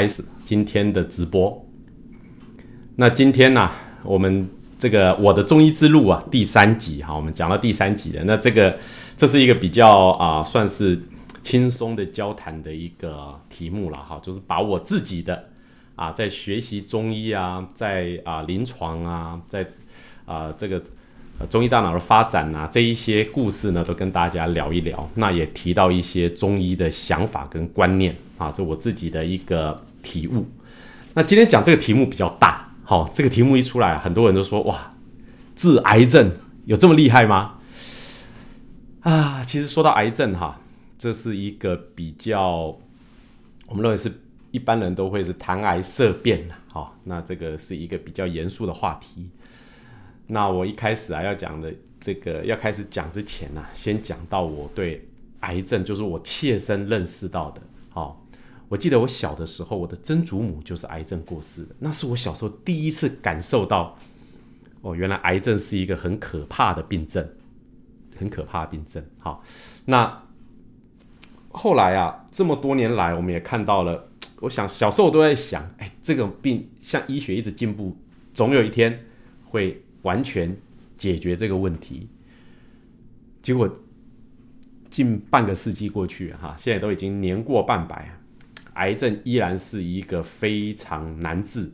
[0.00, 1.62] 开始今天的直播。
[2.96, 3.70] 那今天呢，
[4.02, 8.24] 我们这个我的中医之路啊，第三集哈，我们讲到第三集了。
[8.24, 8.78] 那这个
[9.14, 10.98] 这是一个比较啊，算是
[11.42, 15.50] 轻松的交谈的一个题目了哈，就是把我自己的
[15.96, 19.66] 啊，在学习中医啊，在啊临床啊，在
[20.24, 20.82] 啊这个。
[21.48, 25.08] 中医大脑的发展呐，这一些故事呢，都跟大家聊一聊。
[25.14, 30.46] 那也提到一些中医的想法跟观念啊，这我自己的一个体悟。
[31.14, 34.94] 那今天讲这个题目比较大，好，这个题目一出来，很多人都说哇，
[35.56, 36.30] 治癌症
[36.66, 37.58] 有这么厉害吗？
[39.00, 40.60] 啊，其实说到癌症哈，
[40.98, 42.78] 这是一个比较，
[43.66, 44.12] 我们认为是
[44.50, 49.28] 一般人都会是谈癌色变的，好，那这个是一个比较严肃的话题。
[50.28, 55.08] 那我一开始啊要讲的这个要开始讲之前呢，先讲到我对
[55.40, 57.60] 癌症，就是我切身认识到的。
[58.70, 63.98] 我记得我小的时候，我的曾祖母就是癌症过世的，那是我小时候第一次感受到，
[64.80, 67.28] 哦，原来癌症是一个很可怕的病症，
[68.16, 69.04] 很可怕的病症。
[69.18, 69.42] 好，
[69.86, 70.22] 那
[71.50, 74.08] 后来啊，这么多年来，我们也看到了，
[74.40, 77.96] 我想小时候我都在想，哎，这个病像医学一直进步，
[78.32, 79.04] 总有一天
[79.50, 79.82] 会。
[80.02, 80.56] 完全
[80.96, 82.08] 解决这个问题，
[83.42, 83.68] 结果
[84.88, 88.10] 近半个世纪过去，哈，现在都已经年过半百，
[88.74, 91.70] 癌症依然是一个非常难治，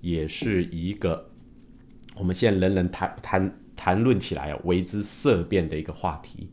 [0.00, 1.30] 也是一个
[2.16, 6.48] 我们现在人人谈谈谈论起来为之色变的一个话题。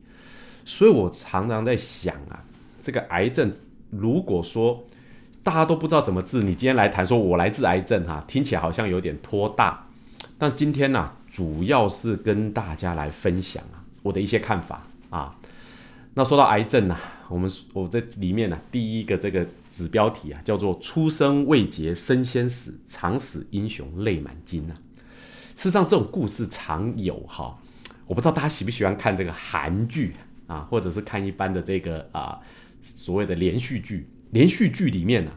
[0.65, 2.43] 所以我常常在想啊，
[2.81, 3.51] 这个癌症
[3.89, 4.85] 如果说
[5.43, 9.87] 大家都不知道怎么治，你今天来谈说我来治癌症，哈，听起来好像有点拖大。
[10.37, 15.35] 但今天呢，主要是跟大家来分享啊，我的一些看法啊。
[16.17, 16.97] 那说到癌症呢，
[17.29, 24.73] 我们我这里面呢，第一个这个子标题啊，叫做“出生未捷身先死，长死英雄泪满襟”啊。
[25.55, 27.55] 事实上，这种故事常有哈，
[28.07, 30.15] 我不知道大家喜不喜欢看这个韩剧
[30.47, 32.39] 啊，或者是看一般的这个啊
[32.81, 34.09] 所谓的连续剧。
[34.31, 35.31] 连续剧里面呢，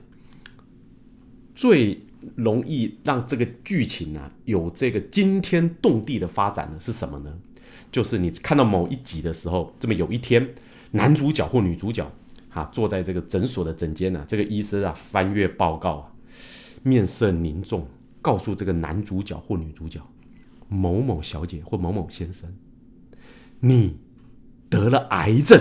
[1.54, 2.00] 最
[2.36, 7.38] 容易让这个剧情呢有这个惊天动地的发展呢是什么呢？
[7.92, 10.54] 就是你看到某一集的时候，这么有一天，
[10.92, 12.10] 男主角或女主角
[12.48, 16.12] 哈坐在这个诊所的诊间呢，这个医生啊翻阅报告啊，
[16.82, 17.86] 面色凝重，
[18.20, 20.00] 告诉这个男主角或女主角
[20.68, 22.48] 某某小姐或某某先生，
[23.60, 23.98] 你
[24.68, 25.60] 得了癌症，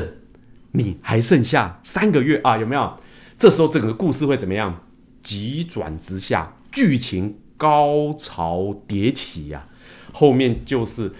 [0.71, 2.97] 你还剩下三个月啊，有没有？
[3.37, 4.83] 这时候整个故事会怎么样？
[5.21, 9.67] 急转直下，剧情高潮迭起呀！
[10.13, 11.11] 后面就是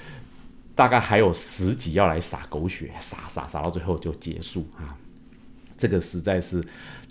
[0.79, 4.95] 大概还有十集要来撒狗血，撒撒撒到最后就结束啊！
[5.77, 6.63] 这个实在是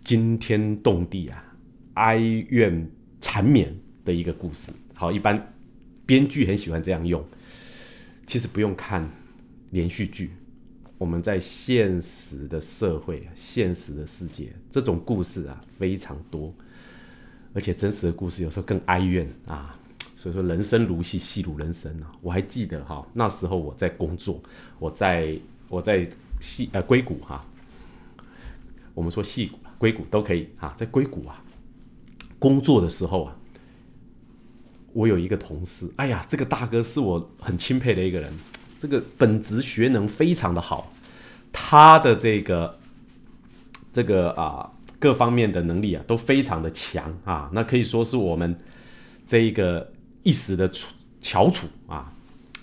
[0.02, 1.44] 惊天动地啊，
[1.92, 2.90] 哀怨
[3.20, 4.72] 缠绵的一个故事。
[4.94, 5.52] 好，一般
[6.06, 7.22] 编剧很喜欢这样用。
[8.26, 9.06] 其实不用看
[9.68, 10.30] 连续剧，
[10.96, 16.54] 我们在现实的社会、现实的世界，这种故事啊非常多。
[17.52, 19.77] 而且真实的故事有时候更哀怨啊，
[20.18, 22.10] 所以说人生如戏，戏如人生啊。
[22.20, 24.42] 我还记得哈，那时候我在工作，
[24.80, 26.04] 我在我在
[26.40, 27.44] 戏呃硅谷哈，
[28.94, 31.40] 我们说戏谷硅谷都可以哈，在硅谷啊
[32.36, 33.36] 工作的时候啊，
[34.92, 38.32] 我有一个同事，哎呀，这个大哥是我很钦佩的一个人，
[38.76, 40.92] 这个本职学能非常的好，
[41.52, 42.76] 他的这个
[43.92, 44.68] 这个啊。
[45.00, 48.58] 各方面的能力啊都非常的强啊，那可以说是我们
[49.24, 49.88] 这一个
[50.22, 52.12] 一时的处翘楚啊。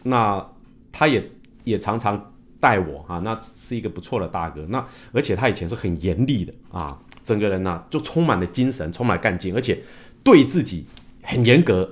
[0.03, 0.45] 那
[0.91, 1.31] 他也
[1.63, 4.65] 也常常带我啊，那是一个不错的大哥。
[4.69, 9.81] 那而且他以前是很严厉的啊，整个人呢就充满了精神，充满干劲，而且
[10.23, 10.85] 对自己
[11.23, 11.89] 很严格，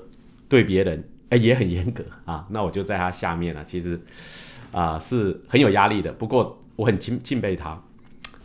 [0.48, 2.48] 对别人哎也很严格啊。
[2.50, 4.00] 那我就在他下面啊，其实
[4.72, 7.82] 啊是很有压力的，不过我很敬敬佩他。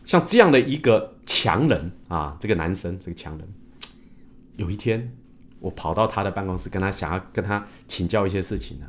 [0.04, 3.46] 像这样的一个强人啊，这个男生，这个强人，
[4.56, 5.12] 有一天
[5.60, 8.86] 我跑到他的办公室，跟他想要跟他请教一些事情呢。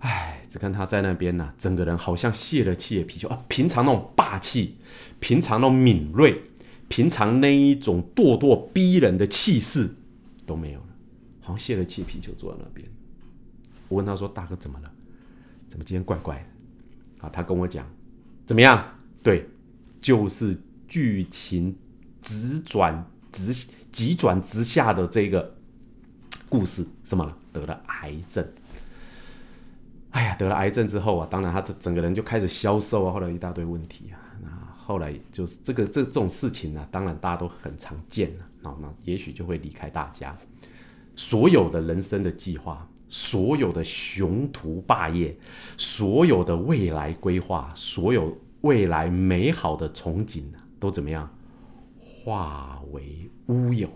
[0.00, 3.38] 唉，只看他在那边呢，整个人好像泄了气的皮球啊！
[3.48, 4.76] 平常那种霸气，
[5.18, 6.42] 平常那种敏锐，
[6.88, 9.94] 平常那一种咄咄逼人的气势
[10.44, 10.86] 都没有了，
[11.40, 12.86] 好像泄了气皮球坐在那边。
[13.88, 14.90] 我问他说：“大哥怎么了？
[15.68, 16.44] 怎么今天怪怪的？”
[17.26, 17.86] 啊，他跟我讲
[18.44, 18.84] ：“怎么样？
[19.22, 19.48] 对。”
[20.04, 20.54] 就是
[20.86, 21.74] 剧情
[22.20, 23.54] 直转直
[23.94, 25.54] 急转直下的这个
[26.48, 28.44] 故事，什么得了癌症？
[30.10, 34.18] 哎呀，得了癌症之后啊，当然他这整个人就开始消瘦啊，后来一大堆问题啊。
[34.42, 38.44] 那后来就是这个这这种事情呢，当然大家都很常见了。
[38.68, 40.36] 啊，那也许就会离开大家。
[41.14, 45.36] 所有的人生的计划，所有的雄图霸业，
[45.76, 51.30] 所有的未来规划，所有未来美好的憧憬啊都怎么样？
[52.00, 53.88] 化为乌有，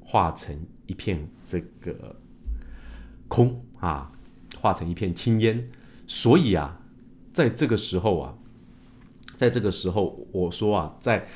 [0.00, 0.56] 化成
[0.86, 2.16] 一片这个
[3.28, 4.10] 空啊，
[4.60, 5.68] 化成一片青烟。
[6.06, 6.80] 所以啊，
[7.32, 8.34] 在这个时候啊，
[9.36, 11.26] 在这个时候，我说啊，在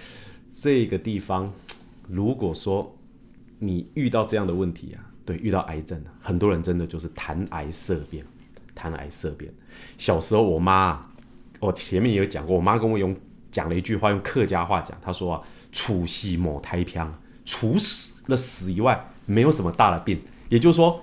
[0.50, 1.52] 这个地方，
[2.08, 2.96] 如果说
[3.58, 8.24] 你遇到这样的问题啊，对，遇到癌症，很多人真的就是谈癌色变，
[8.74, 9.52] 谈癌色变。
[9.98, 11.06] 小时候我妈，
[11.60, 13.14] 我前面也有讲过，我妈跟我用
[13.50, 17.06] 讲了一句话，用客家话讲，她说啊，除夕莫太平，
[17.44, 21.02] 除死了死以外，没有什么大的病，也就是说。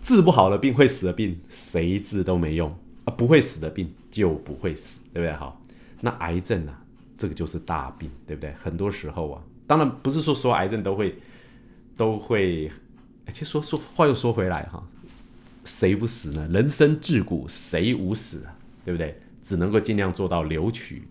[0.00, 3.10] 治不好的病，会死的病，谁治都没用啊！
[3.10, 5.32] 不会死的病就不会死，对不对？
[5.34, 5.60] 好，
[6.00, 6.82] 那癌症啊，
[7.18, 8.50] 这个就是大病，对不对？
[8.54, 11.18] 很多时候啊，当然不是说所有癌症都会
[11.94, 12.70] 都会，
[13.32, 14.82] 其实说说话又说回来哈，
[15.64, 16.48] 谁不死呢？
[16.50, 18.54] 人生自古谁无死啊？
[18.86, 19.20] 对不对？
[19.42, 21.02] 只能够尽量做到留取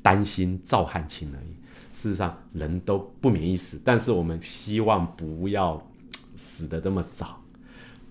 [0.00, 1.49] 丹心照汗青而已。
[2.00, 5.86] 事实上，人都不免一死，但是我们希望不要
[6.34, 7.36] 死的这么早。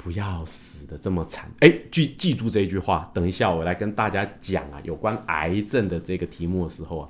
[0.02, 1.52] 不要死的这么惨！
[1.60, 3.12] 哎，记记住这句话。
[3.14, 7.10] 等一下，我来跟大家讲啊，有关癌症的这个题目的时候啊，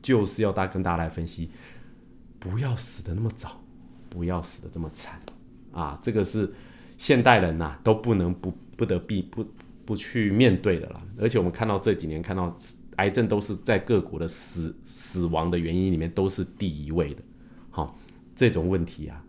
[0.00, 1.50] 就是要大跟大家来分析，
[2.38, 3.60] 不要死的那么早，
[4.08, 5.20] 不要死的这么惨
[5.70, 5.98] 啊！
[6.00, 6.50] 这个是
[6.96, 9.46] 现代人呐都不能不不得必不
[9.84, 11.02] 不去面对的啦。
[11.20, 12.56] 而且我们看到这几年，看到
[13.00, 17.22] 癌症都是在各国的死死亡的原因里面都是第一位的。
[17.70, 17.98] 好，
[18.36, 19.22] 这种问题啊，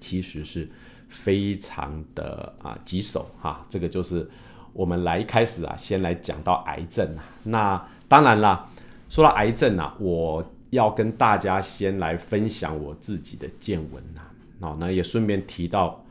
[0.00, 0.68] 其实是。
[1.14, 4.26] 非常的啊棘手哈，这个就是
[4.72, 7.22] 我们来一开始啊，先来讲到癌症啊。
[7.42, 8.66] 那当然啦，
[9.10, 14.22] 说到癌症啊，我要跟大家先来分享我自己的见闻呐。
[14.62, 16.02] 好，那也顺便提到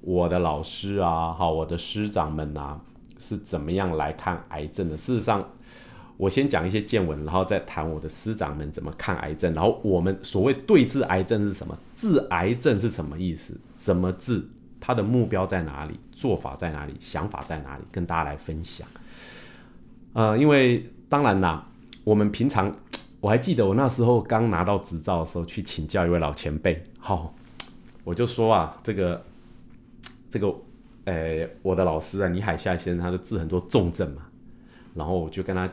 [0.00, 2.80] 我的老师啊，好，我的师长们呐
[3.16, 4.96] 是怎么样来看癌症的。
[4.96, 5.48] 事实上，
[6.18, 9.54] 我先讲一些见闻，然后再谈我的师长们怎么看癌症。
[9.54, 11.78] 然后我们所谓对治癌症是什么？
[11.96, 13.56] 治癌症是什么意思？
[13.76, 14.44] 怎么治？
[14.80, 15.98] 他的目标在哪里？
[16.12, 16.94] 做法在哪里？
[16.98, 17.84] 想法在哪里？
[17.92, 18.86] 跟大家来分享。
[20.12, 21.64] 呃，因为当然啦，
[22.02, 22.74] 我们平常
[23.20, 26.82] 我还记得我那时候刚拿到执照的时候，去请教一位老前辈。
[26.98, 27.32] 好，
[28.02, 29.24] 我就说啊，这个
[30.28, 30.52] 这个，
[31.04, 34.22] 呃，我的老师啊，倪海夏先生，他的治很多重症嘛。
[34.94, 35.68] 然后我就跟他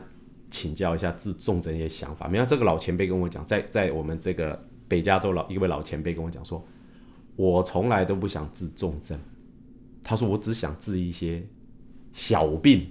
[0.50, 2.28] 请教一下治重症一些想法。
[2.28, 6.64] 没想这个老前辈跟我讲，在在我们这个北加州老一位老前辈跟我讲说。
[7.38, 9.18] 我从来都不想治重症，
[10.02, 11.46] 他说我只想治一些
[12.14, 12.90] 小病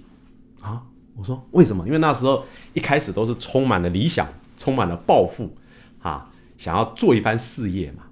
[0.60, 0.86] 啊。
[1.16, 1.84] 我说为什么？
[1.84, 5.52] 因为那时候一开始都是充满了理想，充满了抱负
[6.00, 8.04] 啊，想要做一番事业嘛。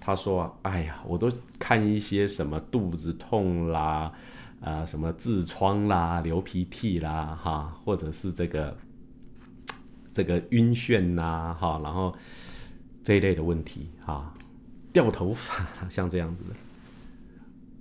[0.00, 4.10] 他说：“哎呀，我都看一些什么肚子痛啦，
[4.60, 8.76] 啊，什么痔疮啦、流鼻涕啦，哈，或者是这个
[10.12, 12.14] 这个晕眩呐，哈，然后
[13.02, 14.32] 这一类的问题哈。”
[14.92, 16.56] 掉头发像这样子的，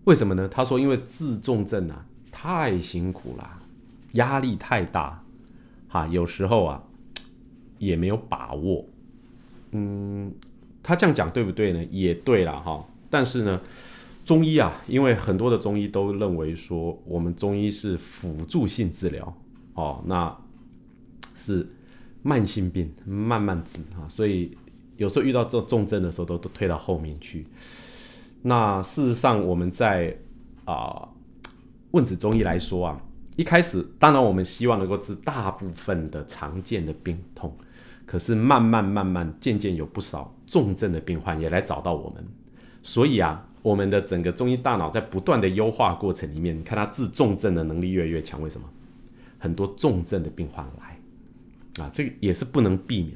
[0.04, 0.48] 为什么呢？
[0.48, 3.62] 他说，因为自重症啊太辛苦了，
[4.12, 5.24] 压力太大，
[5.88, 6.84] 哈，有时候啊
[7.80, 8.86] 也没有把握。
[9.72, 10.32] 嗯，
[10.84, 11.84] 他这样讲对不对呢？
[11.86, 12.86] 也对了哈。
[13.10, 13.60] 但是呢，
[14.30, 19.36] 中医啊，因为很多的中医都认为说，我们中医是辅助性治疗
[19.74, 20.38] 哦，那
[21.36, 21.68] 是
[22.22, 24.56] 慢性病慢慢治啊，所以。
[24.98, 27.48] 有时候遇到这重症的时候，都都推到后面去。
[28.42, 30.14] 那事实上，我们在
[30.66, 31.08] 啊
[31.92, 33.02] 问子中医来说啊，
[33.38, 37.56] 一开始当然我们希望能够治大部分的常见的病痛，
[38.06, 42.28] 可是慢慢慢慢渐渐有不少重症的病患也来找到我们。
[42.84, 48.42] 所以啊，我们的整个中医大脑在不断的优化过程里面，你看他治重症的能力越来越强。
[48.42, 48.68] 为什么？
[49.38, 51.00] 很多重症的病患来
[51.84, 53.14] 啊，这个也是不能避免。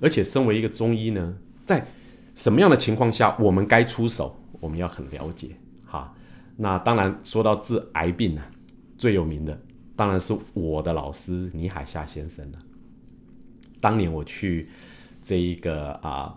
[0.00, 1.86] 而且，身为一个中医呢，在
[2.34, 5.50] 什么样的情况下我们该出手，我们要很了解
[5.84, 6.12] 哈。
[6.56, 8.42] 那当然，说到治癌病呢，
[8.98, 9.56] 最有名的
[9.94, 12.58] 当然是我的老师倪海厦先生了。
[13.80, 14.68] 当年我去
[15.22, 16.36] 这一个啊，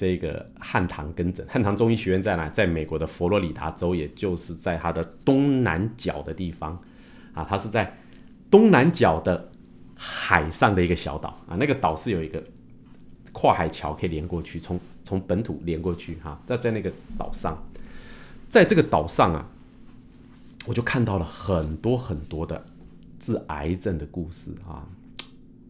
[0.00, 2.48] 这个汉唐跟诊，汉唐中医学院在哪？
[2.48, 6.80] 在美国的佛罗里达州，也就是在它的东南角的地方
[7.34, 7.46] 啊。
[7.46, 7.98] 它是在
[8.50, 9.50] 东南角的
[9.94, 12.42] 海上的一个小岛啊，那个岛是有一个。
[13.32, 17.56] 跨海桥可以连过去，从从本土连过去哈，在在那个岛上，
[18.48, 19.46] 在这个岛上啊，
[20.66, 22.66] 我就看到了很多很多的
[23.20, 24.82] 治癌症的故事啊。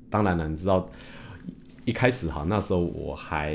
[0.09, 0.89] 当然了，你知道
[1.85, 3.55] 一开始哈，那时候我还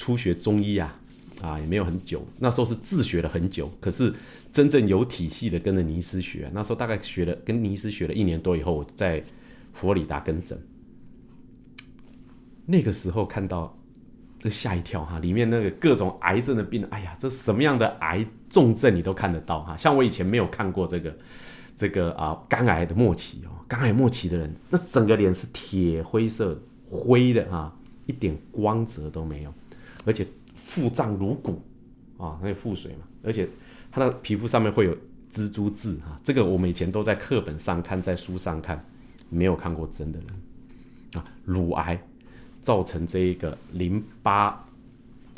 [0.00, 0.98] 初学中医啊，
[1.42, 4.10] 啊也没有很久，那时候是自学了很久，可是
[4.50, 9.22] 真正有体系的跟着尼师学，那时候大概学了跟尼师学了一年多以后，在
[9.74, 10.58] 佛罗里达跟诊，
[12.64, 13.78] 那个时候看到
[14.38, 21.14] 这吓一跳哈，里面那个各种癌症的病，哎呀，这什么样的癌重症你都看得到哈，像我以前没有看过这个
[21.76, 27.76] 这个啊肝癌的末期哦，肝癌末期的人，那整个脸是铁灰色灰的哈。
[28.06, 29.54] 一点光泽都没有，
[30.04, 31.62] 而且腹胀如鼓
[32.16, 33.48] 啊，那有腹水嘛，而且
[33.90, 34.96] 他的皮肤上面会有
[35.32, 38.84] 蜘蛛痣啊，这个我们以前都在课本上看，在书上看，
[39.28, 40.28] 没有看过真的人
[41.14, 41.24] 啊。
[41.44, 42.00] 乳癌
[42.62, 44.66] 造成这一个淋巴，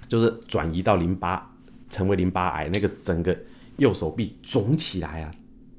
[0.06, 1.50] 就是转移到淋巴，
[1.90, 3.36] 成为淋巴癌，那个整个
[3.78, 5.30] 右手臂肿起来啊，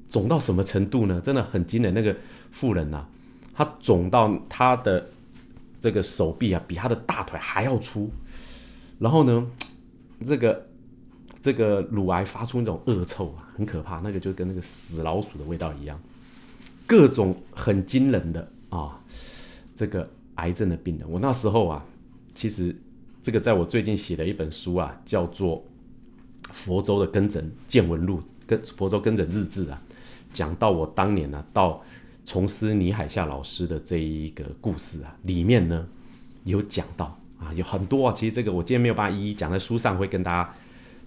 [0.08, 1.20] 肿到什么程度呢？
[1.20, 1.94] 真的很惊人。
[1.94, 2.14] 那个
[2.50, 3.06] 妇人呐，
[3.54, 5.10] 她肿到她的。
[5.80, 8.10] 这个手臂啊，比他的大腿还要粗，
[9.04, 9.46] 然后呢，
[10.26, 10.66] 这个
[11.42, 16.00] 这个乳癌发出那种恶臭啊，很可怕，那个就跟那个死老鼠的味道一样，
[16.86, 18.98] 各种很惊人的啊，
[19.76, 21.84] 这个癌症的病人，我那时候啊，
[22.34, 22.74] 其实
[23.22, 25.58] 这个在我最近写的一本书啊，叫做
[26.50, 29.82] 《佛州的跟诊见闻录》跟佛州跟诊日志啊，
[30.32, 31.84] 讲到我当年呢到。
[32.26, 35.86] 从师倪海夏老师的这一个故事啊，里面呢
[36.44, 38.14] 有讲到啊，有很多啊。
[38.16, 40.54] 其实这个我今天没有办法一一讲，在书上会跟大家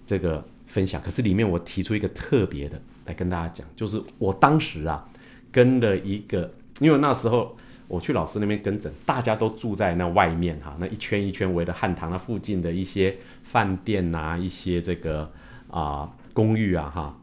[0.06, 1.02] 这个分享。
[1.02, 5.08] 可是里面我提出一个特别的来跟大家讲，就是我当时啊
[5.50, 7.56] 跟了一个，因为那时候
[7.88, 15.30] 我去老师那边跟诊，大家都住在那外面哈，那一圈一圈围的汉唐那附近的一些饭店呐，一些这个
[15.68, 17.20] 啊公寓啊哈，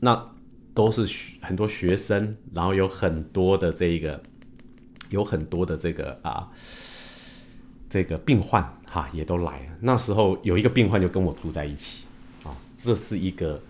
[0.00, 0.28] 那。
[0.74, 1.04] 都是
[1.40, 4.22] 很多学生，然后有很多的这个，
[5.10, 6.48] 有很多的这个啊，
[7.88, 9.72] 这个病患哈也都来了。
[9.80, 12.06] 那时候有一个病患就跟我住在一起
[12.44, 13.60] 啊，这是一个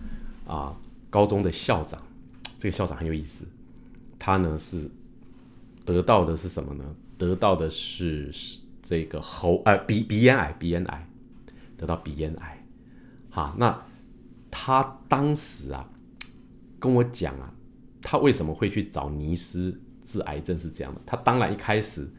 [0.47, 0.75] 啊
[1.09, 2.01] 高中的校长，
[2.59, 3.45] 这个校长很有意思，
[4.17, 4.89] 他呢是
[5.85, 6.83] 得到的是什么呢？
[7.17, 8.33] 得到的是
[8.81, 11.07] 这个喉呃鼻鼻咽癌，鼻咽癌
[11.77, 12.65] 得到鼻咽癌，
[13.29, 13.85] 好，那
[14.49, 15.89] 他当时啊。
[16.81, 17.53] 跟我讲啊，
[18.01, 21.01] 他为什么会去找尼斯治癌症是这样的。
[21.05, 22.09] 他当然一开始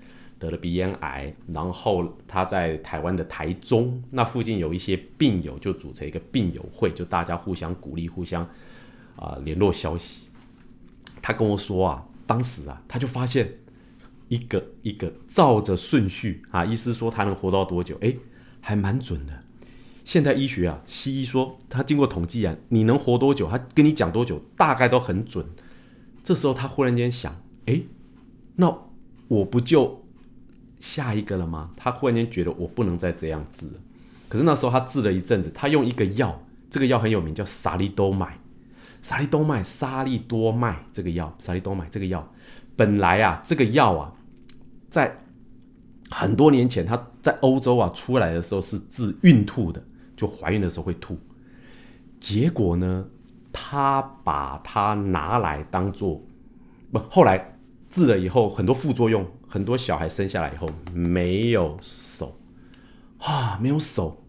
[0.40, 8.42] 得了鼻咽癌，然后他在台湾的台中那附近有一些病友，就组成一个病友会，就大家互相鼓励，互相
[9.16, 10.28] 啊联络消息。
[11.20, 13.58] 他跟我说啊，当时啊，他就发现
[14.28, 18.16] 一个一个照着顺序啊，医师说他能活到多久，哎，
[18.60, 19.32] 还蛮准的。
[20.02, 23.46] 现代医学啊，西医说他经过统计啊，你能活多久？
[23.48, 25.44] 他跟你讲多久，大概都很准。
[26.24, 27.82] 这时候他忽然间想，哎，
[28.56, 28.74] 那
[29.28, 29.99] 我不就
[30.80, 31.70] 下一个了吗？
[31.76, 33.74] 他忽然间觉得我不能再这样治了。
[34.28, 38.36] 可是那时候他治了一阵子，他用一个药，这个药很有名，叫沙利多麦。
[39.02, 42.28] 沙利多麦，沙利多麦这个药，沙利多麦这个药，
[42.74, 44.12] 本来啊，这个药啊，
[44.88, 45.16] 在
[46.10, 49.80] 很多年前他在欧洲啊出来的时候是治孕吐的。
[50.16, 51.18] 就怀孕的时候会吐，
[52.20, 53.06] 结果呢，
[53.50, 56.22] 他把它拿来当做
[56.92, 57.58] 不，后来
[57.88, 62.38] 治了以后很多副作用，很多小孩生下来以后没有手
[63.18, 64.24] 啊，没有手，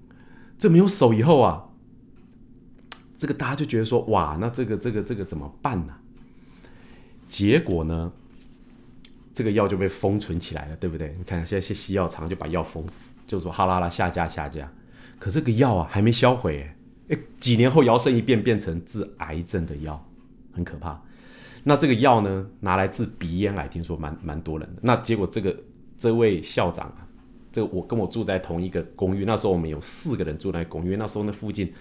[0.58, 1.70] 这没有手以后啊，
[3.16, 5.94] 这个大家就觉得说哇，那这个这个这个怎么办呢？
[7.28, 8.12] 结果呢，
[9.32, 11.14] 这个药就被封存起来了，对不对？
[11.16, 12.84] 你看现在些西药厂就把药封，
[13.26, 14.70] 就说哈啦啦下架下架。
[15.18, 16.70] 可这个药啊还没销毁，
[17.08, 20.04] 哎，几年后摇身一变变成治癌症的药，
[20.52, 21.02] 很可怕。
[21.64, 24.80] 那这个药呢拿来治鼻咽癌，听说蛮蛮多人的。
[24.82, 25.56] 那结果这个
[25.96, 27.06] 这位校长啊，
[27.52, 31.72] 这我跟我住在同一个公寓，那时候我们有四个人住在公寓，那时候那附近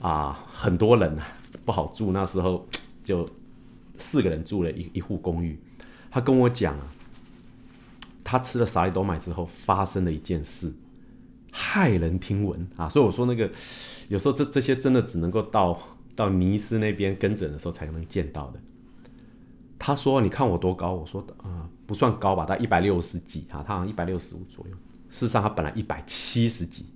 [0.00, 1.26] 啊很多人啊
[1.64, 2.66] 不好住，那时候
[3.04, 3.28] 就
[3.96, 5.58] 四个人住了一一户公寓。
[6.10, 6.92] 他跟我讲啊，
[8.24, 10.72] 他吃了沙利多买之后发生了一件事。
[11.50, 12.88] 骇人听闻啊！
[12.88, 13.50] 所以我说那个，
[14.08, 15.80] 有时候这这些真的只能够到
[16.14, 18.60] 到尼斯那边跟诊的时候才能见到的。
[19.78, 24.74] 他说：“你看我多高？”我说：“啊，不算高吧，他一百六十几啊，他好像一百六十五左右。
[25.08, 26.86] 事实上他本来一百七十几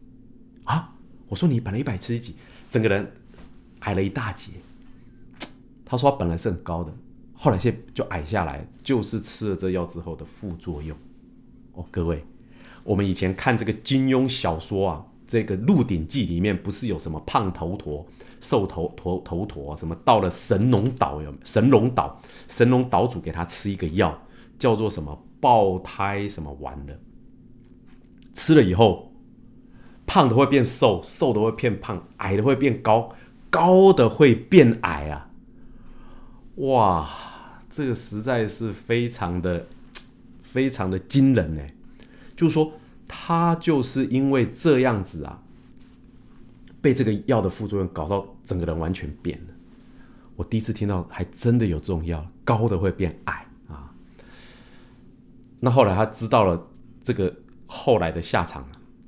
[0.65, 0.93] 啊。”
[1.29, 2.35] 我说：“你本来一百七十几，
[2.71, 3.11] 整个人
[3.81, 4.53] 矮了一大截。”
[5.87, 6.93] 他说：“他本来是很高的，
[7.33, 10.97] 后来现就矮下来，就是吃了这药之后的副作用。”
[11.75, 12.25] 哦，各位。
[12.85, 18.05] 我们以前看这个金庸小说啊，这个《鹿鼎记》里面不是有什么胖头陀、
[18.43, 24.21] 瘦头头头陀，什么到了神龙岛有神龙岛，神龙岛主给他吃一个药，
[24.59, 26.99] 叫做什么爆胎什么丸的。
[28.35, 29.13] 吃了以后，
[30.07, 33.15] 胖的会变瘦，瘦的会变胖，矮的会变高，
[33.49, 35.31] 高的会变矮啊！
[36.57, 37.09] 哇，
[37.71, 39.67] 这个实在是非常的、
[40.43, 41.63] 非常的惊人呢。
[42.35, 42.73] 就是说，
[43.07, 45.43] 他就是因为这样子啊，
[46.83, 49.55] 被这个药的副作用搞到整个人完全变了。
[50.37, 53.95] 我第一次听到，还真的有这种药，高的会变矮啊。
[55.61, 56.61] 那后来他知道了
[57.05, 57.33] 这个
[57.67, 58.67] 后来的下场，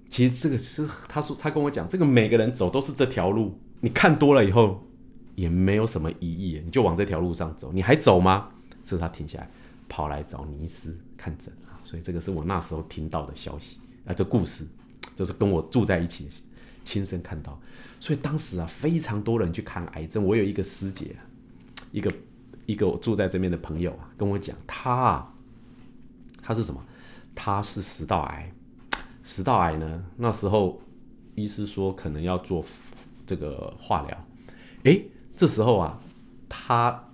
[0.09, 4.87] 其实这个是他说他跟我讲，这个每个人走都是这条路，你看多了以后
[5.35, 8.51] 也没有什么意义，你就往这条路上走，你还走吗？
[8.85, 9.51] 这是他停下来
[9.89, 14.65] 跑来找尼斯看诊啊，所以这个是我那时候听到的消息啊，这故事
[15.17, 16.29] 就是跟我住在一起
[16.85, 17.59] 亲身看到。
[17.99, 20.23] 所以当时啊，非常多人去看癌症。
[20.23, 21.17] 我有一个师姐，
[21.91, 22.13] 一个
[22.67, 25.35] 一个我住在这边的朋友啊，跟我讲，他啊，
[26.43, 26.85] 他是什么？
[27.35, 28.53] 他是食道癌。
[29.23, 30.81] 食道癌呢，那时候
[31.35, 32.63] 医师说可能要做
[33.27, 34.27] 这个化疗。
[34.83, 35.99] 诶，这时候啊，
[36.47, 37.09] 他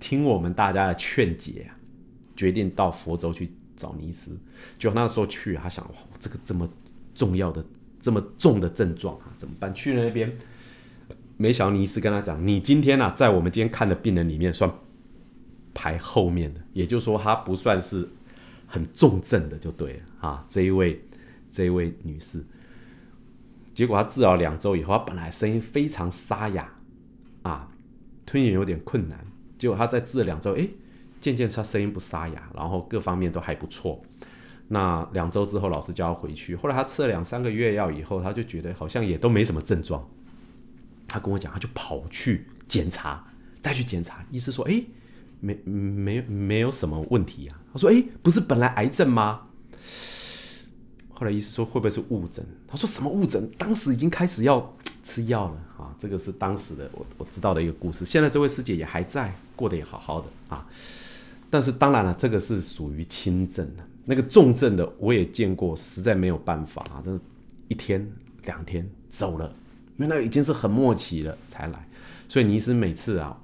[0.00, 1.76] 听我们大家的劝解啊，
[2.34, 4.34] 决定到佛州去找尼斯。
[4.78, 6.66] 就那时候去，他想，哇这个这么
[7.14, 7.62] 重要的。
[8.02, 9.72] 这么重的症状啊，怎么办？
[9.72, 10.36] 去了那边，
[11.36, 14.68] 没想到尼斯跟他讲：“你今天呢，在我们今天看的病人里面算
[15.72, 18.08] 排后面的，也就是说，他不算是
[18.66, 21.00] 很重症的，就对了啊。”这一位，
[21.52, 22.44] 这一位女士，
[23.72, 26.68] 结果她治疗两周以后，她本来声音非常沙哑
[27.42, 27.70] 啊，
[28.26, 29.24] 吞咽有点困难，
[29.56, 30.68] 结果她在治了两周，哎，
[31.20, 34.04] 渐渐她声音不沙哑，然后各方面都还不错。
[34.72, 36.56] 那两周之后，老师叫他回去。
[36.56, 40.02] 后来他吃了两三个月药以后，他就觉得好像也都没什么症状。
[41.06, 43.22] 他跟我讲，他就跑去检查，
[43.60, 44.24] 再去检查。
[44.30, 44.82] 医师说：“哎，
[45.40, 49.42] 没没没有什么问题啊。”他说：“哎，不是本来癌症吗？”
[51.12, 53.46] 后来医师说：“会不会是误诊？”他说：“什么误诊？
[53.58, 54.74] 当时已经开始要
[55.04, 58.06] 吃药了啊！”这个是当时的我我知道的一个故事。
[58.06, 60.66] 现在这位师姐也还在，过得也好好的啊。
[61.50, 63.84] 但是当然了，这个是属于轻症的。
[64.04, 67.00] 那个重症的我也见过，实在没有办法啊！
[67.04, 67.16] 这
[67.68, 68.04] 一天
[68.44, 69.46] 两天走了，
[69.96, 71.88] 因为那已经是很末期了才来。
[72.28, 73.38] 所以尼斯每次啊，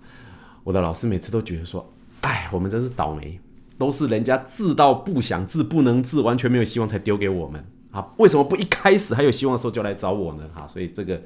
[0.64, 1.88] 我的老师每次都觉得说
[2.22, 3.38] ：“哎，我们真是倒霉，
[3.78, 8.12] 都是人家治到不想治、不能治、完全没有希望才丢给我们啊！
[8.16, 11.22] 为什么不一开始还有希望的时候就来找我呢？”哈，所以这个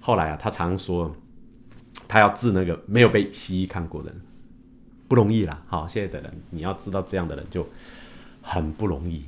[0.00, 1.16] 后来啊，他常说
[2.06, 4.12] 他要治那个没有被西医看过的，
[5.08, 5.62] 不容易啦。
[5.66, 7.66] 好，现在的人你要知道这样的人就。
[8.48, 9.24] 很不容易，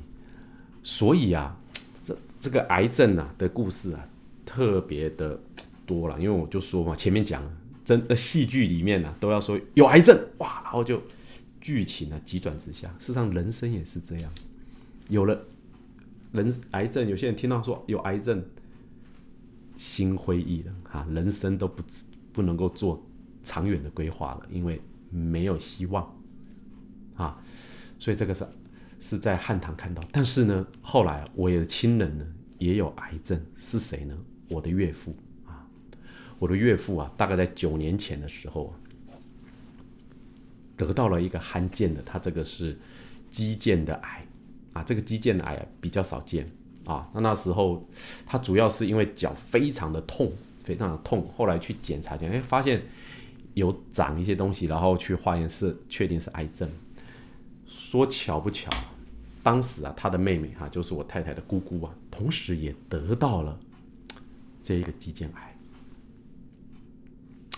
[0.81, 1.59] 所以啊，
[2.01, 4.07] 这这个癌症啊的故事啊，
[4.45, 5.37] 特别的
[5.85, 6.17] 多了。
[6.17, 7.43] 因为我就说嘛，前面讲
[7.83, 11.01] 真的戏剧里面呢，都要说有癌症哇，然后就
[11.59, 12.87] 剧情啊急转直下。
[12.97, 14.31] 事实上，人生也是这样，
[15.09, 15.37] 有了
[16.31, 18.41] 人癌症，有些人听到说有癌症，
[19.75, 21.83] 心灰意冷啊，人生都不
[22.31, 23.05] 不能够做
[23.43, 26.09] 长远的规划了，因为没有希望
[27.17, 27.37] 啊，
[27.99, 28.47] 所以这个是。
[28.99, 32.25] 是在汉唐看到，但是呢，后来我的亲人呢
[32.57, 34.17] 也有癌症，是谁呢？
[34.49, 35.65] 我的岳父啊，
[36.37, 38.73] 我的岳父啊，大概在九年前的时候，
[40.75, 42.77] 得到了一个罕见的，他这个是
[43.29, 44.25] 肌腱的癌
[44.73, 46.49] 啊，这个肌腱的癌比较少见
[46.85, 47.09] 啊。
[47.13, 47.87] 那那时候
[48.25, 50.31] 他主要是因为脚非常的痛，
[50.63, 52.81] 非常的痛，后来去检查检查，哎，发现
[53.53, 56.69] 有长一些东西，然后去化验室确定是癌症。
[57.89, 58.69] 说巧不巧，
[59.41, 63.59] 当时啊，他的妹妹哈，就是我太太的姑姑啊，同时也得到了
[64.61, 65.57] 这一个肌腱癌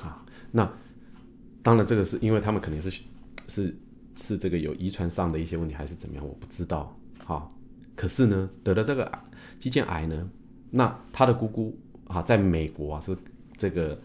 [0.01, 0.23] 啊。
[0.53, 0.71] 那
[1.61, 3.01] 当然，这个是因为他们肯定是
[3.49, 3.75] 是
[4.15, 6.97] 是这个有遗传上的一些问题，还是怎么样，我不知道。
[7.25, 7.51] 好，
[7.97, 9.11] 可是呢，得了这个
[9.59, 10.29] 肌腱癌呢，
[10.69, 13.13] 那他的姑姑啊，在美国啊，是
[13.57, 13.99] 这个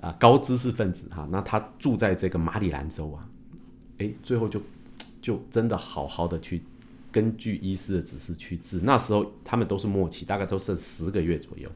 [0.00, 3.24] 啊高知识分子哈，那他住在这个马里兰州啊，
[3.98, 4.60] 哎，最后就。
[5.28, 6.62] 就真的好好的去
[7.12, 11.70] 根据医师的指示去治，那时候他们都是末期，大概都剩十个月左右，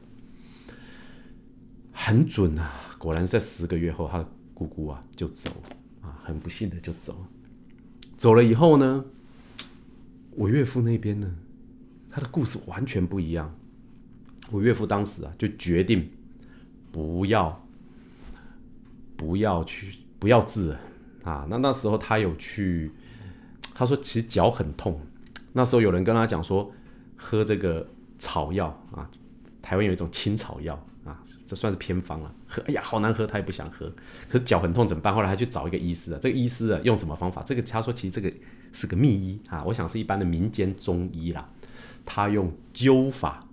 [1.91, 2.95] 很准啊！
[2.97, 5.51] 果然在十个月后，他的姑姑啊就走
[6.01, 7.27] 啊，很不幸的就走了。
[8.17, 9.05] 走了以后呢，
[10.31, 11.31] 我岳父那边呢，
[12.09, 13.55] 他的故事完全不一样。
[14.49, 16.09] 我岳父当时啊就决定
[16.91, 17.63] 不要
[19.15, 20.75] 不要去不要治
[21.23, 21.45] 啊。
[21.47, 22.91] 那那时候他有去。
[23.73, 24.99] 他说：“其实脚很痛，
[25.53, 26.71] 那时候有人跟他讲说，
[27.15, 27.87] 喝这个
[28.19, 29.09] 草药啊，
[29.61, 32.33] 台湾有一种青草药啊，这算是偏方了。
[32.47, 33.91] 喝，哎呀，好难喝，他也不想喝。
[34.29, 35.13] 可是脚很痛怎么办？
[35.13, 37.41] 后来他去找一个医师啊，这个医师啊用什么方法？
[37.43, 38.31] 这个他说其实这个
[38.71, 41.49] 是个秘医啊，我想是一般的民间中医啦。
[42.05, 43.47] 他用灸法，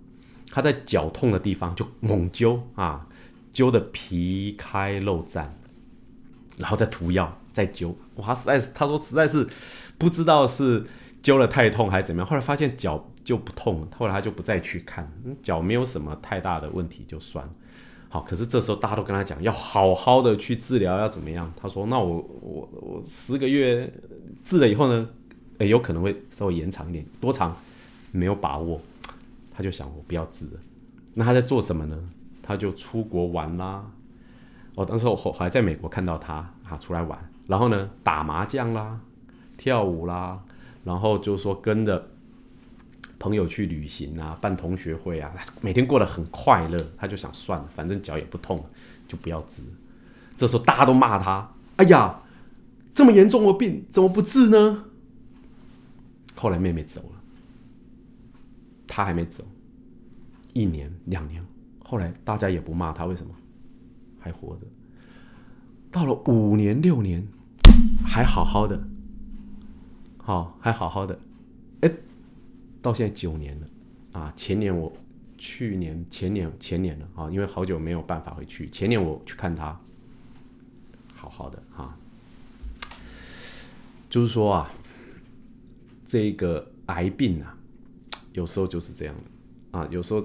[0.51, 3.07] 他在脚痛的地方就猛灸啊，
[3.53, 5.47] 灸的皮开肉绽，
[6.57, 7.95] 然后再涂药，再灸。
[8.15, 9.47] 哇，实在是他说实在是
[10.01, 10.83] 不知道是
[11.21, 12.27] 灸了太痛还是怎么样。
[12.27, 15.07] 后来发现脚就不痛了，后来他就不再去看，
[15.43, 17.47] 脚没有什么太大的问题就算。
[18.09, 21.53] 好，可是这时候大家都跟他讲要好好的去治疗，要怎么样？
[21.55, 23.93] 他说：“那我我我十个月
[24.43, 25.07] 治了以后呢，
[25.59, 27.55] 诶，有可能会稍微延长一点，多长
[28.11, 28.81] 没有把握。”
[29.55, 30.51] 他就想我不要治了。
[31.13, 31.97] 那他在做什么呢？
[32.41, 33.85] 他就出国玩啦。
[34.73, 36.33] 哦，当时我还在美国看到他
[36.67, 38.99] 啊，出来玩，然后呢打麻将啦，
[39.61, 40.41] 跳舞啦，
[40.83, 42.07] 然后就说跟着。
[43.19, 46.77] 朋友去旅行啊，办同学会啊，每天过得很快乐。
[46.97, 48.63] 他就想算了，反正脚也不痛了，
[49.07, 49.61] 就不要治。
[50.35, 51.47] 这时候大家都骂他
[51.77, 52.19] ：“哎呀，
[52.95, 54.85] 这么严重的病怎么不治呢？”
[56.33, 57.21] 后来妹妹走了，
[58.87, 59.43] 他还没走，
[60.53, 61.45] 一年两年，
[61.83, 63.31] 后来大家也不骂他，为什么
[64.19, 64.65] 还活着？
[65.91, 67.23] 到了五年六年，
[68.03, 68.81] 还好好的，
[70.31, 71.19] 好还好好的，
[71.81, 71.91] 哎。
[72.81, 73.67] 到现在九年了，
[74.19, 74.91] 啊，前年我，
[75.37, 78.67] 去年前年前年了啊，因为好久没有办法回去。
[78.69, 79.79] 前年我去看他，
[81.13, 81.95] 好好的啊，
[84.09, 84.71] 就是说啊，
[86.07, 87.55] 这个癌病啊，
[88.33, 90.23] 有时候就是这样的啊，有时候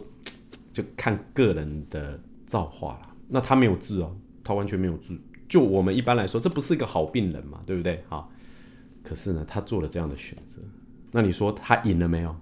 [0.73, 3.15] 就看个人的造化了。
[3.29, 5.15] 那他没有治哦，他完全没有治。
[5.47, 8.03] 就我们一般来说，这不是一个好病人嘛，对不对？
[8.09, 8.33] 好，
[9.07, 10.61] 可是呢，他做了这样的选择，
[11.13, 12.35] 那你说他赢了没有？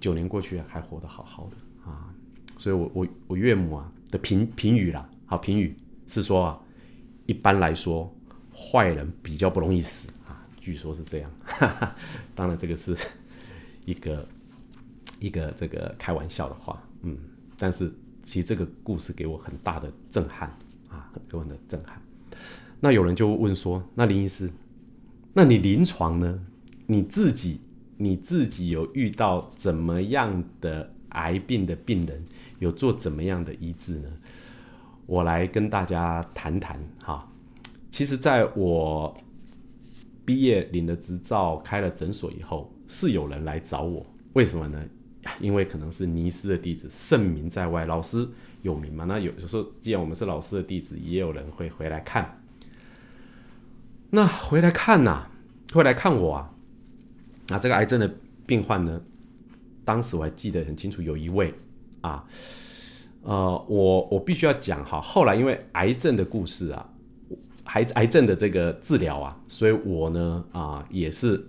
[0.00, 2.14] 九年过去还活得好好的啊，
[2.56, 5.74] 所以我我我岳母啊的评评语啦，好评语
[6.06, 6.60] 是说啊，
[7.26, 8.14] 一般来说
[8.54, 11.96] 坏人比较不容易死啊，据说是这样，哈 哈
[12.34, 12.96] 当然这个是
[13.86, 14.28] 一个
[15.18, 17.18] 一个这个开玩笑的话，嗯，
[17.56, 20.48] 但是其实这个故事给我很大的震撼
[20.88, 22.00] 啊，给我的震撼。
[22.78, 24.48] 那有人就问说，那林医师，
[25.32, 26.40] 那你临床呢？
[26.86, 27.60] 你自己？
[28.00, 32.24] 你自己有遇到怎么样的癌病的病人，
[32.60, 34.08] 有做怎么样的医治呢？
[35.04, 37.28] 我来跟大家谈谈哈。
[37.90, 39.12] 其实，在我
[40.24, 44.06] 毕业领了执照、开了诊所以后，是有人来找我。
[44.34, 44.80] 为什么呢？
[45.40, 48.28] 因为可能是尼斯的弟子，盛名在外，老师
[48.62, 49.04] 有名嘛。
[49.04, 52.37] 那有时候，既然我们是老师的弟子，也有人会回来看。
[54.10, 55.26] 那回来看呐，
[55.72, 56.50] 会来看我啊。
[57.48, 58.10] 那这个癌症的
[58.46, 59.00] 病患呢？
[59.84, 61.54] 当时我还记得很清楚，有一位
[62.02, 62.22] 啊，
[63.22, 65.00] 呃，我我必须要讲哈。
[65.00, 66.88] 后来因为癌症的故事啊，
[67.64, 71.42] 癌癌症的这个治疗啊，所以我呢啊也是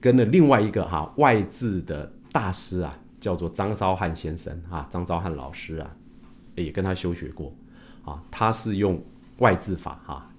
[0.00, 5.90] 跟了另外一个哈外治的大师啊，叫做张昭汉先生啊，张昭汉老师啊，
[6.54, 7.52] 也跟他修学过
[8.04, 8.22] 啊。
[8.30, 9.04] 他是用
[9.38, 10.30] 外治法哈，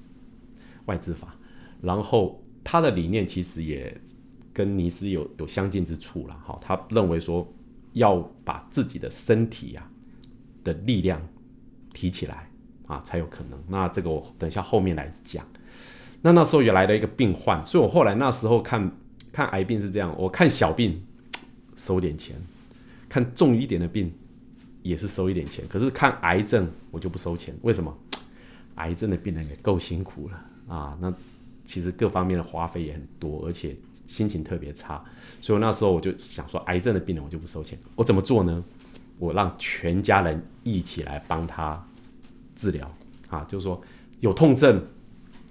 [0.86, 1.36] 外治法，
[1.82, 2.40] 然后。
[2.66, 3.94] 他的理念其实也
[4.54, 7.46] 跟尼斯有有相近之处了，哈，他认为说
[7.92, 8.16] 要
[8.46, 9.86] 把自己的身体呀
[10.64, 11.22] 的力量
[11.92, 12.50] 提起来
[12.88, 13.62] 啊，才有可能。
[13.68, 15.46] 那这个我等一下后面来讲。
[16.22, 18.90] 那那时候也来了一个病患，所以我后来那时候看
[19.34, 21.04] 看癌病是这样，我看小病
[21.76, 22.34] 收点钱，
[23.10, 24.10] 看重一点的病
[24.84, 27.94] 也是收一点钱，可是看癌症我就不收钱，为什么？
[28.76, 31.14] 癌症的病人也够辛苦了啊，那。
[31.66, 33.74] 其实各方面的花费也很多，而且
[34.06, 35.02] 心情特别差，
[35.42, 37.80] 所以那时候我就想说，癌症的病人我就不收钱。
[37.96, 38.62] 我怎么做呢？
[39.18, 41.82] 我让全家人一起来帮他
[42.54, 42.94] 治疗
[43.30, 43.82] 啊，就是说
[44.20, 44.86] 有痛症，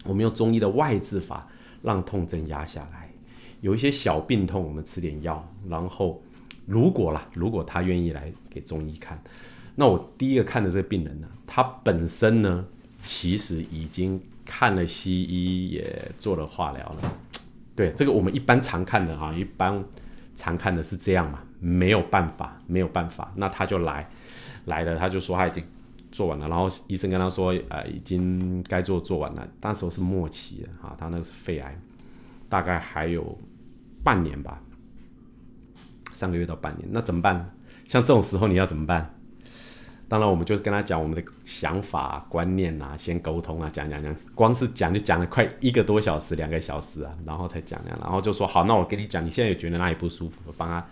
[0.05, 1.49] 我们用中医的外治法
[1.81, 3.09] 让痛症压下来；
[3.63, 5.43] 有一些小病痛，我们吃点药。
[5.67, 6.23] 然后
[6.67, 9.21] 如果啦，如果他愿意来给中医看，
[9.75, 12.67] 那我第一个看的这个病人呢，他本身呢
[13.03, 14.21] 其实已经。
[14.45, 17.13] 看了西医也做了化疗了，
[17.75, 19.85] 对这个我们一般常看的哈，一般
[20.35, 24.09] 常看的是这样嘛，没有办法，没有办法，那他就来
[24.67, 25.65] 来了，他就说他已经
[26.11, 31.79] 做完了，然后医生跟他说，呃，已经该做做完了，那时候是末期了哈，他那个是肺癌，
[32.49, 33.39] 大概还有
[34.03, 34.61] 半年吧，
[36.13, 37.55] 三个月到半年，那怎么办？
[37.87, 39.15] 像这种时候你要怎么办？
[40.13, 50.87] 当然，我们就跟他讲我们的想法、观念啊，先沟通啊，讲讲讲，光是讲就讲了快一个多小时、两个小时啊，然后才讲讲，然后就说好，那我跟你讲，你现在也觉得哪里不舒服，帮他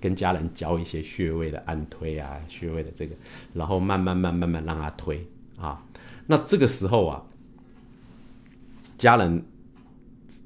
[0.00, 3.16] 跟家人教一些穴位的按推啊，穴位的这个，
[3.54, 5.26] 然后慢慢慢慢慢让他推
[5.58, 5.82] 啊。
[6.28, 7.20] 那这个时候啊，
[8.96, 9.44] 家人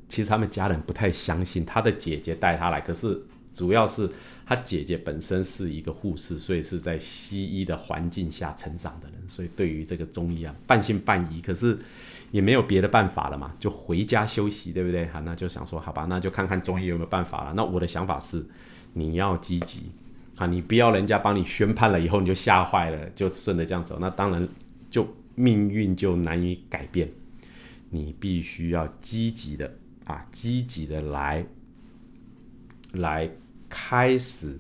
[0.09, 3.23] 其实他们家人不太相信他的姐姐带他来，可是
[3.59, 4.09] 主要是
[4.47, 11.41] 他姐姐本身是一个护士，所以是在西医的环境下成长的人，所以对于这个中医啊半信半疑。
[11.41, 11.77] 可是
[12.31, 15.07] 也没有别的办法了嘛，就回家休息，对不对？
[15.09, 17.53] 好，那就想说，好吧，那就看看中医有没有办法了。
[17.55, 18.47] 那我的想法是，
[18.93, 19.91] 你要积极
[20.37, 24.49] 啊，你不要人家帮你宣判了以后你就吓坏了，就顺着这样走，那当然
[24.89, 27.11] 就命运就难以改变。
[27.91, 31.45] 你必须要积极的啊，积极的来
[32.93, 33.29] 来
[33.69, 34.59] 开始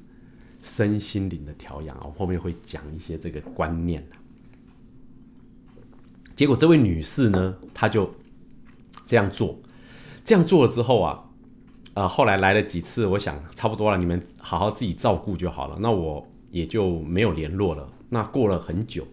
[0.60, 4.06] 身心灵的调养啊，我后面会讲一些这个观念
[6.34, 8.12] 结果这位女士呢，她就
[9.06, 9.58] 这样做，
[10.24, 11.24] 这样做了之后啊，
[11.94, 17.92] 呃，后来来了几次，我想差不多了，你们好好自己照顾就好了，那我也就没有联络了。
[18.08, 19.06] 那过了很久，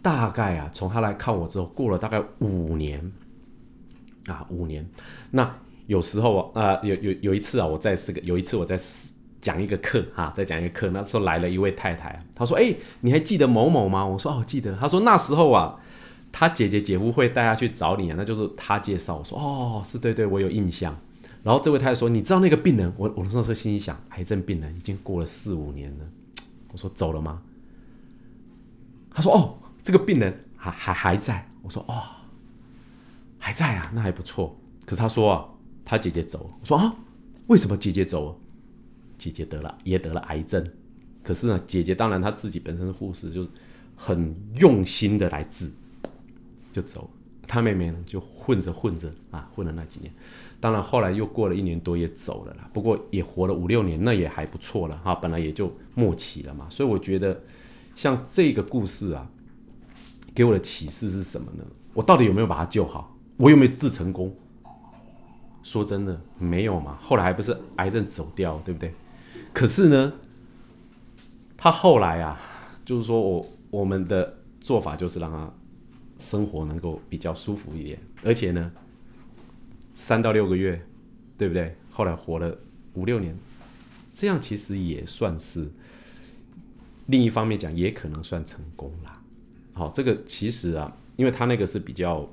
[0.00, 3.12] 大概啊，从她来看我之后，过了大概五年。
[4.26, 4.88] 啊，五年。
[5.32, 5.52] 那
[5.88, 8.78] 有时候啊，有有有一次啊，我在这个有一次我在
[9.42, 15.80] 讲一个课哈，再讲一个课，那时候来了一位太太，她说：“哎，你还记得某某吗？”我说：“哦，记得。”她说：“那时候啊，
[16.30, 20.96] 她姐姐姐夫会带她去找你啊，那就是她介绍。”我说：“哦，是对对，我有印象。”
[21.42, 26.06] 然后这位太太说：“你知道那个病人？”我我那时候心里想，癌症病人已经过了四五年了。
[26.70, 27.42] 我说：“走了吗？”
[29.12, 32.00] 他说：“哦，这个病人还还还在。”我说：“哦。”
[33.44, 34.56] 还在啊，那还不错。
[34.86, 35.44] 可是他说啊，
[35.84, 36.54] 他姐姐走了。
[36.60, 36.94] 我说啊，
[37.48, 38.36] 为什么姐姐走了？
[39.22, 40.66] 姐姐得了，也得了癌症。
[41.22, 43.46] 可是呢，姐姐当然她自己本身是护士，就
[43.94, 45.70] 很用心的来治，
[46.72, 47.08] 就走。
[47.46, 50.12] 她妹妹呢，就混着混着啊，混了那几年。
[50.58, 52.68] 当然后来又过了一年多，也走了啦。
[52.72, 55.14] 不过也活了五六年，那也还不错了哈。
[55.14, 56.66] 本来也就末期了嘛。
[56.68, 57.40] 所以我觉得，
[57.94, 59.30] 像这个故事啊，
[60.34, 61.64] 给我的启示是什么呢？
[61.94, 63.16] 我到底有没有把他救好？
[63.36, 64.34] 我有没有治成功？
[65.62, 66.98] 说真的，没有嘛。
[67.00, 68.92] 后来还不是癌症走掉，对不对？
[69.52, 70.12] 可是呢，
[71.56, 72.40] 他后来啊，
[72.84, 75.52] 就是说我我们的做法就是让他
[76.18, 78.72] 生活能够比较舒服一点，而且呢，
[79.94, 80.84] 三到六个月，
[81.36, 81.76] 对不对？
[81.90, 82.56] 后来活了
[82.94, 83.36] 五六年，
[84.14, 85.70] 这样其实也算是
[87.06, 89.22] 另一方面讲，也可能算成功啦。
[89.72, 92.28] 好，这个其实啊，因为他那个是比较。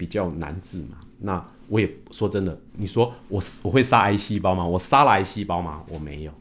[0.00, 0.96] 比较难治嘛？
[1.18, 4.66] 那我也说真的，你说我我会杀癌细胞吗？
[4.66, 5.84] 我杀了癌细胞吗？
[5.88, 6.32] 我没有，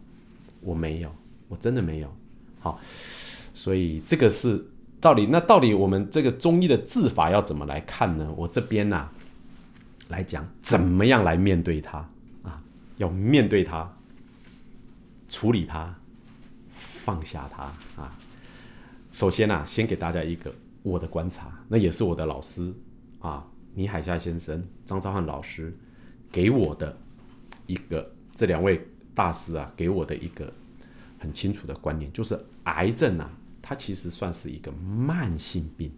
[0.62, 1.16] 我没有，
[1.48, 2.12] 我真的没有。
[2.60, 2.80] 好，
[3.54, 4.68] 所以这个是
[5.00, 8.28] 到底那到底我们这个中医的治法要怎么来看呢？
[8.36, 9.08] 我这边呢
[10.08, 12.00] 来讲，怎么样来面对它
[12.42, 12.60] 啊？
[12.98, 13.88] 要面对它，
[15.30, 15.94] 处理它，
[17.06, 17.64] 放下它
[18.02, 18.18] 啊。
[19.12, 22.74] 首先呢，先给大家一个我的观察，那也是我的老师。
[23.20, 23.46] 啊，
[23.80, 25.74] 倪海厦先生、张昭汉老师
[26.30, 26.98] 给我的
[27.66, 30.54] 一个，这两位大师啊，给我的一个
[31.18, 35.90] 很清楚的观念，就是癌症啊，它其实算是一个慢性病。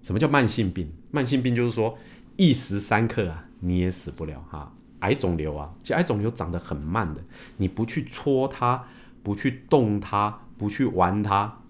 [0.00, 0.92] 什么叫慢性病？
[1.10, 1.98] 慢性病就是说
[2.36, 4.72] 一时三刻啊，你也死不了哈。
[5.00, 7.20] 癌肿瘤啊，其实癌肿瘤长得很慢的，
[7.56, 8.84] 你不去戳它，
[9.24, 11.62] 不去动它，不去玩它，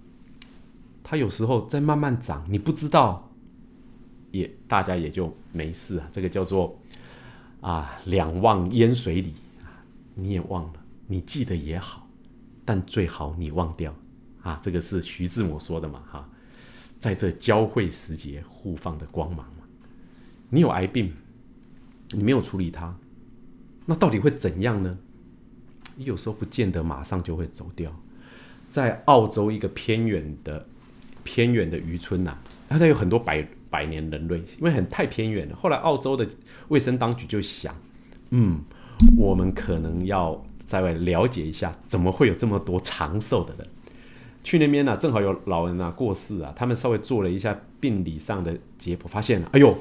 [1.02, 3.31] 它有时候在慢慢长，你不知道。
[4.32, 6.76] 也大家也就没事啊，这个叫做
[7.60, 10.72] 啊两忘烟水里啊，你也忘了，
[11.06, 12.08] 你记得也好，
[12.64, 13.94] 但最好你忘掉
[14.42, 16.28] 啊，这个是徐志摩说的嘛哈，
[16.98, 19.64] 在这交汇时节互放的光芒嘛，
[20.48, 21.12] 你有癌病，
[22.10, 22.96] 你没有处理它，
[23.84, 24.98] 那到底会怎样呢？
[25.94, 27.94] 你有时候不见得马上就会走掉，
[28.70, 30.66] 在澳洲一个偏远的
[31.22, 32.34] 偏远的渔村呐，
[32.70, 33.46] 它有很多白。
[33.72, 35.56] 百年人类，因为很太偏远了。
[35.56, 36.28] 后来澳洲的
[36.68, 37.74] 卫生当局就想，
[38.30, 38.60] 嗯，
[39.16, 43.66] 我们可能要在外了解一下，怎么会有这么多长寿的人？
[44.44, 49.76] 去那边呢，正好有老人啊过世啊，他们稍微做了一下病理上的解剖，发现，哎呦，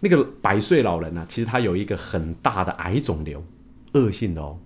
[0.00, 3.42] 那个百岁老人呢，其实他有一个很大的癌肿瘤，
[3.94, 4.58] 恶性的哦。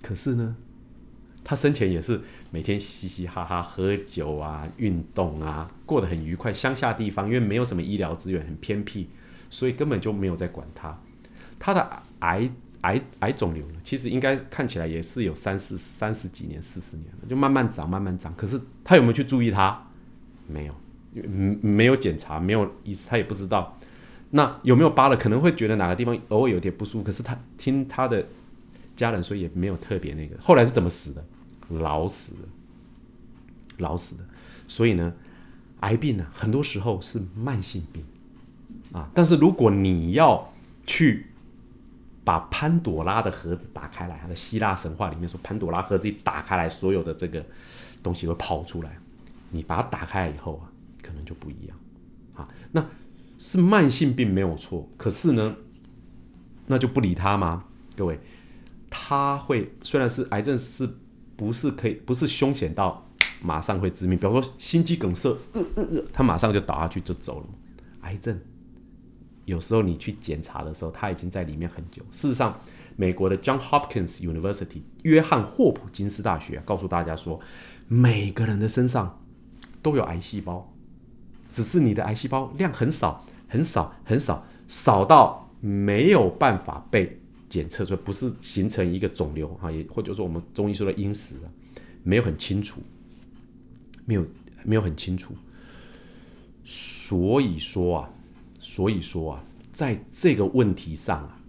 [0.00, 0.56] 可是呢？
[1.48, 6.52] 他生前也是每天嘻嘻哈哈喝酒啊、运动啊，过得很愉快。
[6.52, 9.08] 乡下地方因为没有什么医疗资源，很偏僻，
[9.48, 10.98] 所以根本就没有在管他。
[11.56, 18.34] 他的癌癌癌肿瘤呢，其实应该看起来也是有三四三十几年、四十年了，就慢慢长、慢慢长。
[18.34, 19.86] 可是他有没有去注意他？
[20.48, 20.74] 没有，
[21.14, 23.78] 嗯，没有检查，没有意思，他也不知道。
[24.30, 25.16] 那有没有疤了？
[25.16, 28.26] 可能会觉得哪个地方偶尔有点不舒服，可是他听他的
[28.96, 30.36] 家人说也没有特别那个。
[30.40, 31.24] 后来是怎么死的？
[31.68, 32.40] 老死的，
[33.78, 34.24] 老死的，
[34.68, 35.12] 所以呢，
[35.80, 38.04] 癌病呢，很多时候是慢性病
[38.92, 39.10] 啊。
[39.14, 40.52] 但是如果你要
[40.86, 41.26] 去
[42.24, 47.44] 把潘朵拉的盒子打开来，它的希腊神话里面说，潘朵拉盒子一打开来，所有的这个
[48.02, 48.98] 东西会跑出来。
[49.50, 50.66] 你把它打开以后啊，
[51.02, 51.78] 可能就不一样
[52.34, 52.48] 啊。
[52.72, 52.84] 那
[53.38, 55.56] 是慢性病没有错，可是呢，
[56.66, 57.64] 那就不理他吗？
[57.96, 58.18] 各位，
[58.90, 60.88] 他会虽然是癌症，是
[61.36, 63.06] 不是可以不是凶险到
[63.40, 64.18] 马上会致命？
[64.18, 67.46] 比方说心肌梗塞，呃呃呃，他马上就倒下去就走了。
[68.00, 68.40] 癌症
[69.44, 72.02] 有时候你去检查的时候，他已经在里面很久。
[72.10, 72.58] 事实上，
[72.96, 77.38] 美国的 John Hopkins University 约翰霍普金斯大学告诉大家说，
[77.86, 79.22] 每个人的身上
[79.82, 80.72] 都有癌细胞，
[81.50, 87.20] 只是你的癌细胞量很少、很少、很少，少到没有办法被
[87.56, 91.48] 检测出来，不是形成一个肿瘤哈，也或者说我们中医说的因死啊，
[92.02, 92.82] 没有很清楚，
[94.04, 94.26] 没有
[94.62, 95.34] 没有很清楚。
[96.64, 98.12] 所以说啊，
[98.60, 101.40] 所以说啊，在这个问题上啊，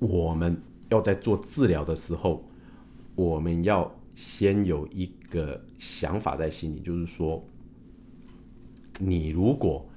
[0.00, 2.44] 我们要在做治疗的时候，
[3.14, 7.40] 我们要先有一个想法在心里，就是说，
[8.98, 9.88] 你如果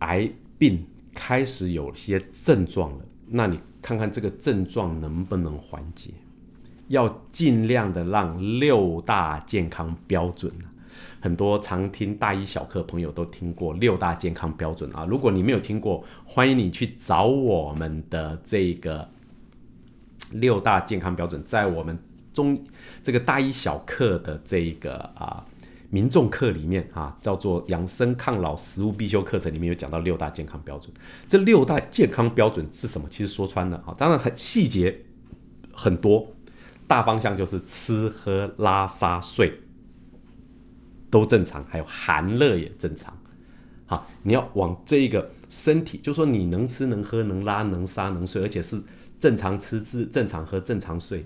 [0.00, 0.84] 癌病
[1.14, 6.10] 开始有些症状了，那你看看这个症状能不能缓解，
[6.88, 10.50] 要尽量的让六大健康标准
[11.20, 19.08] 很多常听大一小课朋友都听过六大健康标准啊，如果你没有听过，欢迎你去找我们的这个
[20.32, 21.98] 六大健康标准，在我们
[22.32, 22.58] 中
[23.02, 25.44] 这个大一小课的这个啊
[25.90, 30.92] 民众课里面啊，叫做养生抗老食物必修课程里面有讲到六大健康标准。
[31.26, 33.08] 这六大健康标准是什么？
[33.10, 35.04] 其实说穿了啊，当然很细节
[35.72, 36.26] 很多，
[36.86, 39.60] 大方向就是吃喝拉撒睡。
[41.10, 43.16] 都正常，还有寒热也正常。
[43.86, 48.78] 好，你要往这一个身体，就说你能吃能喝能拉能撒能睡，而且是
[49.18, 51.24] 正常吃吃正常喝正常睡，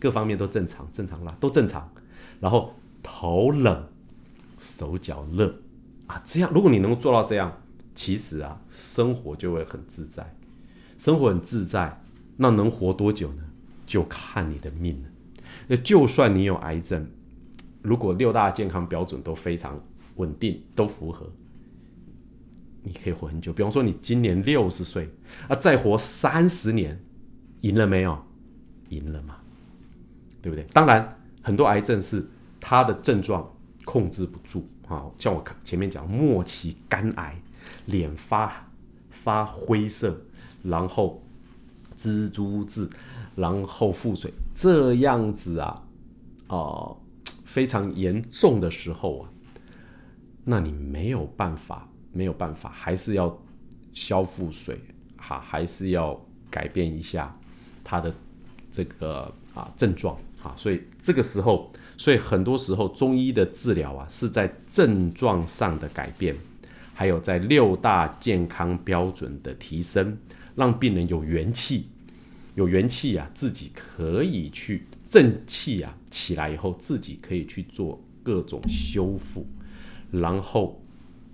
[0.00, 1.86] 各方面都正常，正常拉都正常。
[2.40, 3.86] 然后头冷
[4.58, 5.60] 手脚热
[6.06, 7.60] 啊，这样如果你能够做到这样，
[7.94, 10.34] 其实啊，生活就会很自在。
[10.96, 12.02] 生活很自在，
[12.36, 13.44] 那能活多久呢？
[13.86, 15.08] 就看你的命了。
[15.68, 17.08] 那就算你有癌症。
[17.80, 19.80] 如果六大健康标准都非常
[20.16, 21.30] 稳定，都符合，
[22.82, 23.52] 你可以活很久。
[23.52, 25.08] 比方说，你今年六十岁
[25.48, 27.00] 啊，再活三十年，
[27.60, 28.18] 赢了没有？
[28.88, 29.36] 赢了嘛，
[30.42, 30.64] 对不对？
[30.72, 32.26] 当然，很多癌症是
[32.60, 33.48] 它的症状
[33.88, 37.40] 控制不住啊，像我前面讲末期肝癌，
[37.86, 38.68] 脸发
[39.10, 40.14] 发灰色，
[40.62, 41.22] 然后
[41.96, 42.86] 蜘蛛痣，
[43.34, 45.82] 然后腹水，这样子啊，
[46.48, 46.96] 哦。
[47.44, 49.30] 非常严重的时候啊，
[50.44, 53.36] 那你没有办法，没有办法，还是要
[53.94, 54.78] 消腹水，
[55.16, 56.20] 哈，还是要
[56.50, 57.34] 改变一下
[57.82, 58.14] 他的
[58.70, 66.34] 这个啊症状啊，所以这个时候，所以很多时候中医的治疗啊，是在症状上的改变，
[66.94, 70.16] 还有在六大健康标准的提升，
[70.54, 71.88] 让病人有元气，
[72.54, 74.84] 有元气啊，自己可以去。
[75.08, 79.46] 正气啊起来以后，自己可以去做各种修复，
[80.10, 80.78] 然后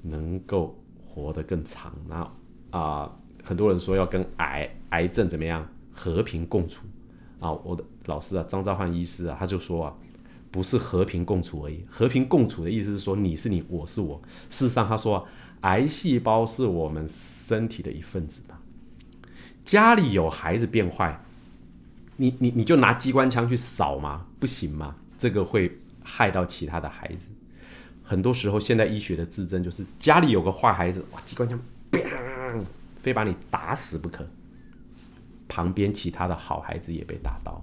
[0.00, 1.92] 能够活得更长。
[2.08, 2.32] 那
[2.70, 3.12] 啊，
[3.42, 6.84] 很多人说要跟癌癌症怎么样和平共处
[7.40, 7.50] 啊？
[7.50, 9.94] 我的老师啊，张兆汉医师啊，他就说啊，
[10.50, 14.20] 不是和平共处而已，和平共处的意思是说你是你，我是我。
[14.50, 15.24] 事实上，他说啊
[15.62, 18.56] 癌细胞是我们身体的一份子嘛。
[19.64, 21.20] 家里有孩子变坏。
[22.16, 24.26] 你你你就拿机关枪去扫吗？
[24.38, 24.94] 不行吗？
[25.18, 27.28] 这个会害到其他的孩子。
[28.04, 31.58] 很多时候，现代医学的自证就是家里有个坏孩子，哇，机关枪，
[32.96, 34.24] 非把你打死不可。
[35.48, 37.60] 旁边其他的好孩子也被打到，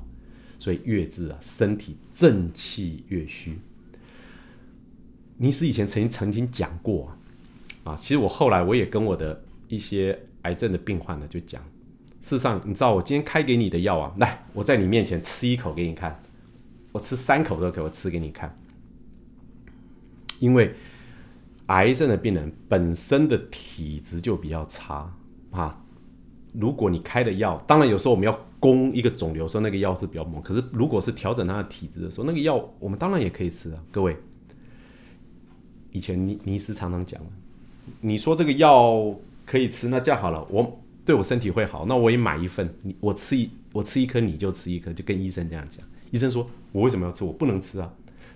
[0.61, 3.57] 所以越治啊，身体正气越虚。
[5.37, 7.11] 尼斯以前曾经曾经讲过
[7.83, 11.59] 啊，其实我后来我也跟我的一些癌症的病患呢就讲。
[12.19, 14.13] 事实上，你知道我今天开给你的药啊？
[14.19, 16.21] 来，我在你面前吃一口给你看，
[16.91, 18.55] 我吃三口都给我吃给你看。
[20.39, 20.75] 因为
[21.65, 25.11] 癌症的病人本身的体质就比较差
[25.49, 25.83] 啊。
[26.53, 30.41] 如果你开的药，当然有时候我们要攻一个肿瘤，说那个药是比较猛。
[30.41, 33.83] 可是如果是调整他的体质的时候，那个药我们当然也可以吃啊。
[33.91, 34.17] 各位，
[35.91, 37.21] 以前尼尼斯常常讲，
[37.99, 40.77] 你说这个药可以吃，那这样好了，我。
[41.03, 42.71] 对我身体会好，那我也买一份。
[42.83, 45.83] 你我吃一我吃一颗，你就吃一颗，就跟医生这样讲。
[46.11, 47.23] 医生说：“我为什么要吃？
[47.23, 47.91] 我不能吃啊。”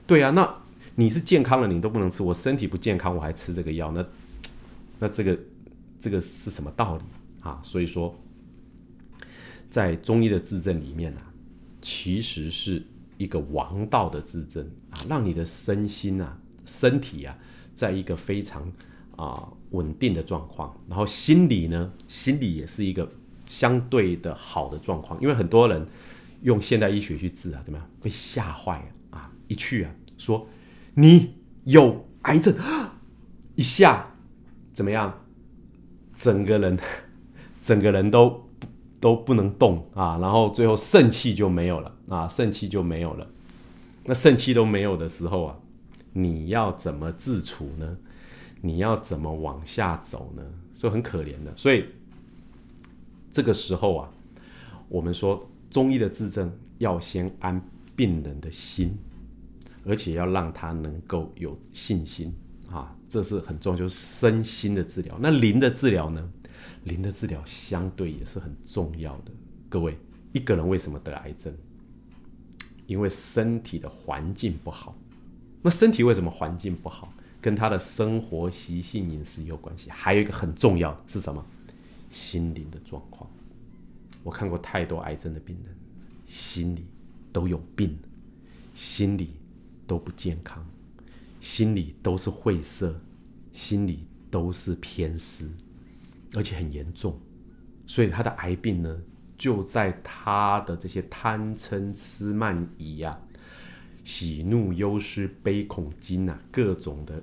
[0.08, 0.52] 对啊，那
[0.96, 4.04] 你是健康的，你都不能吃，我身体不健康，我还吃这个药，那
[4.98, 5.38] 那这个
[6.00, 7.04] 这个是什么道理
[7.46, 7.62] 啊？
[7.64, 8.14] 所以说，
[9.70, 11.32] 在中医的治症里面啊，
[11.80, 12.84] 其实是
[13.18, 16.36] 一个王道的治症啊，让你的身心啊、
[16.66, 17.38] 身体啊，
[17.76, 18.70] 在一个非常
[19.16, 23.08] 啊稳定的状况，然后心理呢，心理也是一个
[23.46, 25.86] 相对的好的状况，因为很多人
[26.42, 29.32] 用现代医学去治啊，怎么样被吓坏啊？
[29.48, 30.48] 一去啊，说
[30.96, 31.36] 你
[31.66, 32.56] 有癌症，
[33.54, 34.12] 一下
[34.74, 35.22] 怎么样？
[36.18, 36.80] 整个人，
[37.66, 38.48] 整个人都
[39.00, 43.28] 都不能动啊，然后最后肾气就没有了啊，肾气就没有了。
[44.04, 45.58] 那肾气都没有的时候啊，
[46.14, 47.98] 你要怎么自处呢？
[48.62, 50.44] 你要怎么往下走呢？
[50.76, 51.52] 是很可怜的。
[51.56, 51.86] 所以
[53.32, 54.10] 这个时候啊，
[54.88, 57.60] 我们说中医的治症要先安
[57.96, 58.96] 病人的心，
[59.88, 62.32] 而且要让他能够有信心。
[62.70, 65.18] 啊，这是很重要，就是身心的治疗。
[65.20, 66.30] 那灵的治疗呢？
[66.86, 69.32] 灵的治疗相对也是很重要的。
[69.70, 69.98] 各位，
[70.32, 71.54] 一个人为什么得癌症？
[72.88, 74.96] 因为身体的环境不好。
[75.62, 77.12] 那身体为什么环境不好？
[77.42, 79.90] 跟他的生活习性、饮食有关系。
[79.90, 81.44] 还有一个很重要的是什么？
[82.10, 83.30] 心灵的状况。
[84.24, 85.76] 我看过太多癌症的病人，
[86.26, 86.86] 心里
[87.32, 87.98] 都有病，
[88.74, 89.32] 心里
[89.86, 90.66] 都不健康。
[91.42, 93.00] 心里都是晦涩，
[93.52, 95.48] 心里都是偏私，
[96.36, 97.20] 而且很严重，
[97.88, 99.02] 所以他的癌病呢，
[99.38, 103.18] 就在他的这些贪嗔痴慢疑啊、
[104.04, 107.22] 喜怒忧思悲恐惊啊，各种的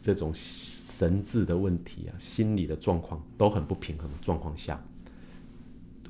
[0.00, 4.82] 这种神智的问题啊，心理的状况都很不平衡的状况下，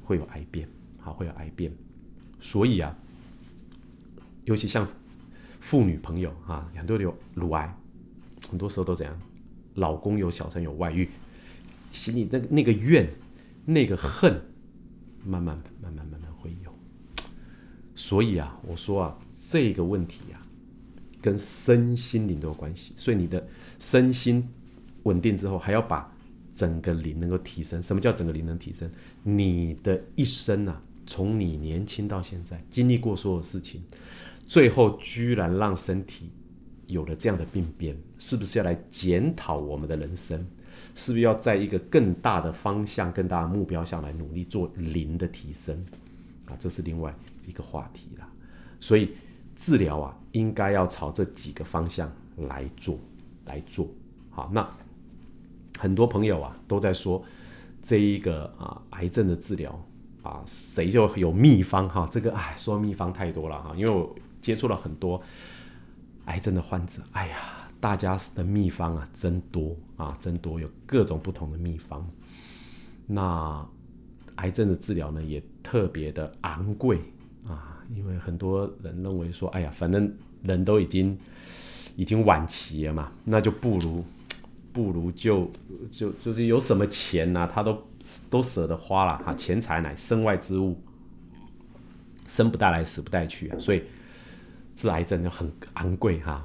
[0.02, 0.68] 会有癌变，
[1.00, 1.72] 好，会有癌变，
[2.40, 2.96] 所以啊，
[4.44, 4.86] 尤其像。
[5.60, 7.74] 妇女朋友啊，很多有乳癌，
[8.50, 9.18] 很多时候都怎样？
[9.76, 11.08] 老公有小三有外遇，
[11.94, 13.08] 心里那那个怨、
[13.64, 14.42] 那个恨，
[15.24, 16.70] 慢慢慢慢慢慢会有。
[17.94, 19.18] 所以啊，我说啊，
[19.48, 20.42] 这个问题啊，
[21.22, 22.92] 跟身心灵都有关系。
[22.96, 23.46] 所以你的
[23.78, 24.46] 身心
[25.04, 26.12] 稳定之后，还要把
[26.52, 27.82] 整个灵能够提升。
[27.82, 28.90] 什么叫整个灵能提升？
[29.22, 33.82] 你的一生啊，从你年轻到现在，经历过所有事情。
[34.46, 36.30] 最后居然让身体
[36.86, 40.44] 有了这样的病变，是不是要来检讨我们的人生？
[40.94, 45.76] 是不是要在一个更大的方向、更大的目标下来努力做零的提升？
[46.46, 47.14] 啊，这是另外
[47.46, 48.28] 一个话题了。
[48.80, 49.12] 所以
[49.56, 52.98] 治疗啊，应该要朝这几个方向来做，
[53.46, 53.88] 来做。
[54.30, 54.68] 好，那
[55.78, 57.22] 很多朋友啊都在说
[57.82, 59.84] 这一个啊癌症的治疗
[60.22, 62.08] 啊，谁就有秘方哈？
[62.10, 64.14] 这个哎，说秘方太多了哈，因为我。
[64.44, 65.22] 接触了很多
[66.26, 72.10] 癌症的患者，哎呀，大家的秘方啊，真多啊，真多，有各种不同的秘方。
[73.06, 73.62] 那
[74.36, 76.98] 癌症的治疗呢，也特别的昂贵
[77.46, 80.10] 啊，因为很多人认为说，哎呀，反正
[80.42, 81.14] 人都已经
[81.94, 84.02] 已经晚期了嘛，那就不如
[84.72, 85.50] 不如就
[85.92, 87.86] 就就是有什么钱呐，他都
[88.30, 90.80] 都舍得花了哈，钱财乃身外之物，
[92.26, 93.82] 生不带来，死不带去啊，所以。
[94.76, 96.44] 治癌症就很昂贵哈，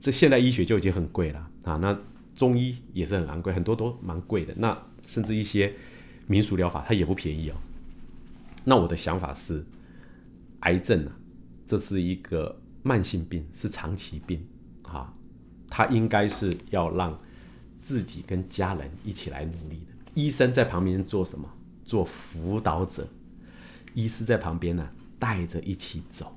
[0.00, 1.76] 这现代医学就已经很贵了啊。
[1.76, 1.98] 那
[2.34, 4.54] 中医也是很昂贵，很多都蛮贵的。
[4.56, 5.72] 那甚至一些
[6.26, 7.54] 民俗疗法它也不便宜哦。
[8.64, 9.64] 那我的想法是，
[10.60, 11.12] 癌症啊，
[11.66, 14.44] 这是一个慢性病，是长期病
[14.82, 15.12] 啊，
[15.68, 17.18] 它应该是要让
[17.82, 19.94] 自己跟家人一起来努力的。
[20.14, 21.48] 医生在旁边做什么？
[21.84, 23.06] 做辅导者，
[23.92, 26.34] 医师在旁边呢，带着一起走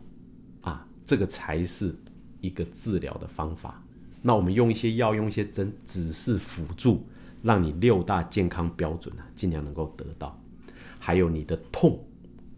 [0.60, 0.86] 啊。
[1.06, 1.96] 这个才是
[2.42, 3.82] 一个治疗的方法。
[4.22, 7.06] 那我们用一些药，用一些针，只是辅助，
[7.44, 10.38] 让你六大健康标准啊，尽量能够得到。
[11.00, 11.98] 还有你的痛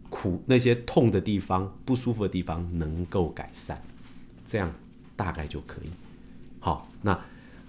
[0.10, 3.80] 苦那些痛的地方、不舒服的地方能够改善，
[4.46, 4.72] 这样
[5.16, 5.90] 大概就可以。
[6.60, 7.20] 好，那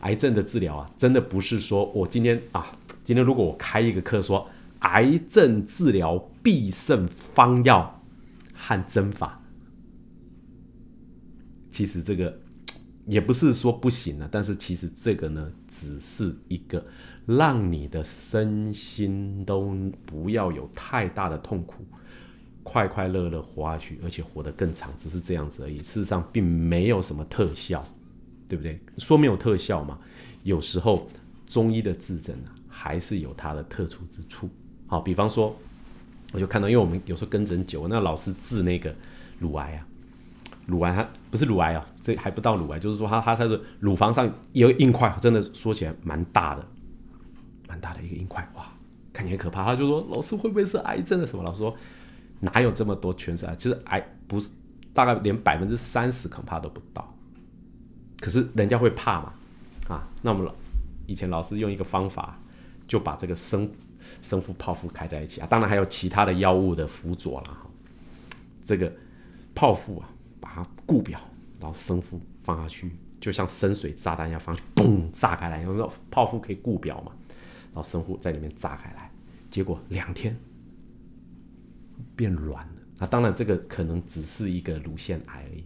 [0.01, 4.49] 癌症的治疗啊，真的不是说我今天啊，今天如果我开一个课说
[4.79, 8.01] 癌症治疗必胜方药
[8.55, 9.40] 和针法。
[11.81, 12.39] 其实这个
[13.07, 16.85] 也不是说不行啊，但是其实这个呢，只是一个
[17.25, 19.75] 让你的身心都
[20.05, 21.83] 不要有太大的痛苦，
[22.63, 25.79] 快快乐乐活下去，而且活得更长，只是这样子而已。
[25.79, 27.83] 事实上并没有什么特效，
[28.47, 28.79] 对不对？
[28.99, 29.99] 说没有特效嘛，
[30.43, 31.09] 有时候
[31.47, 34.51] 中医的治诊啊，还是有它的特殊之处。
[34.87, 35.57] 好，比方说，
[36.33, 38.95] 我就看到，因为我们有时候跟诊久，那老师治那个
[39.39, 39.87] 乳癌啊。
[40.71, 46.65] 乳癌它不是乳癌啊，这还不到乳癌，就是说它它它是乳房上有硬块，真的说起来蛮大的，
[47.69, 48.65] 蛮大的一个硬块，哇，
[49.13, 49.65] 看起来可怕。
[49.65, 51.75] 他就说：“老师会不会是癌症的什么？”老师说
[52.41, 53.57] ：“哪有这么多全是癌？
[53.57, 54.49] 其实癌不是，
[54.95, 57.13] 大概连百分之三十恐怕都不到。
[58.21, 59.33] 可是人家会怕嘛？
[59.89, 60.55] 啊，那我们老
[61.07, 62.39] 以前老师用一个方法，
[62.87, 63.69] 就把这个生
[64.23, 65.47] 生父泡芙开在一起啊。
[65.51, 67.67] 当然还有其他的药物的辅佐了哈。
[68.65, 68.93] 这个
[69.55, 70.09] 泡芙啊，
[70.55, 71.21] 把它固表，
[71.61, 72.91] 然后生父放下去。”
[73.21, 77.13] 就像深水炸弹一样放去，嘣炸开来，因为泡芙可以固表嘛，
[77.75, 79.11] 然后生物在里面炸开来，
[79.51, 80.35] 结果两天
[82.17, 82.73] 变软了。
[82.99, 85.65] 那当然这个可能只是一个乳腺癌而已，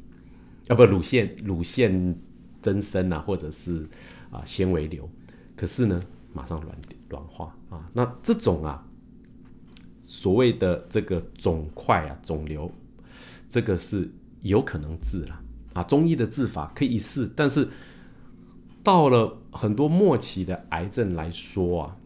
[0.69, 2.19] 啊不乳腺乳腺
[2.61, 3.89] 增生啊，或者是
[4.33, 5.09] 啊纤维瘤，
[5.55, 6.77] 可是呢马上软
[7.09, 7.89] 软化啊。
[7.93, 8.85] 那这种啊
[10.09, 12.69] 所谓的这个肿块啊肿瘤，
[13.49, 14.11] 这个是
[14.45, 15.41] 有可能治了。
[15.75, 17.69] 啊，中医的治法可以试，但是
[18.85, 21.97] 到了很多末期的癌症来说啊，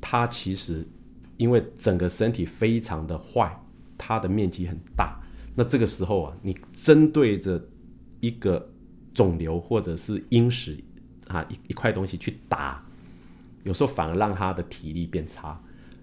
[0.00, 0.88] 它其实
[1.36, 3.62] 因为整个身体非常的坏，
[3.98, 5.20] 它的面积很大，
[5.54, 7.62] 那这个时候啊，你针对着
[8.20, 8.70] 一个
[9.12, 10.82] 肿瘤或者是因石
[11.26, 12.82] 啊一一块东西去打，
[13.64, 15.60] 有时候反而让他的体力变差，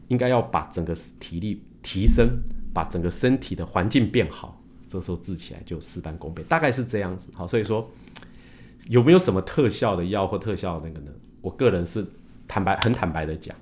[0.09, 2.29] 应该要把整个体力提升，
[2.71, 4.61] 把整个身体的环境变好。
[4.87, 7.27] 这时候治起来就事半功倍，大概是这样子。
[7.33, 7.89] 好，所以说
[8.87, 11.11] 有没有什么特效的药或特效那个呢？
[11.41, 12.05] 我个人是
[12.47, 13.55] 坦白很坦白的讲，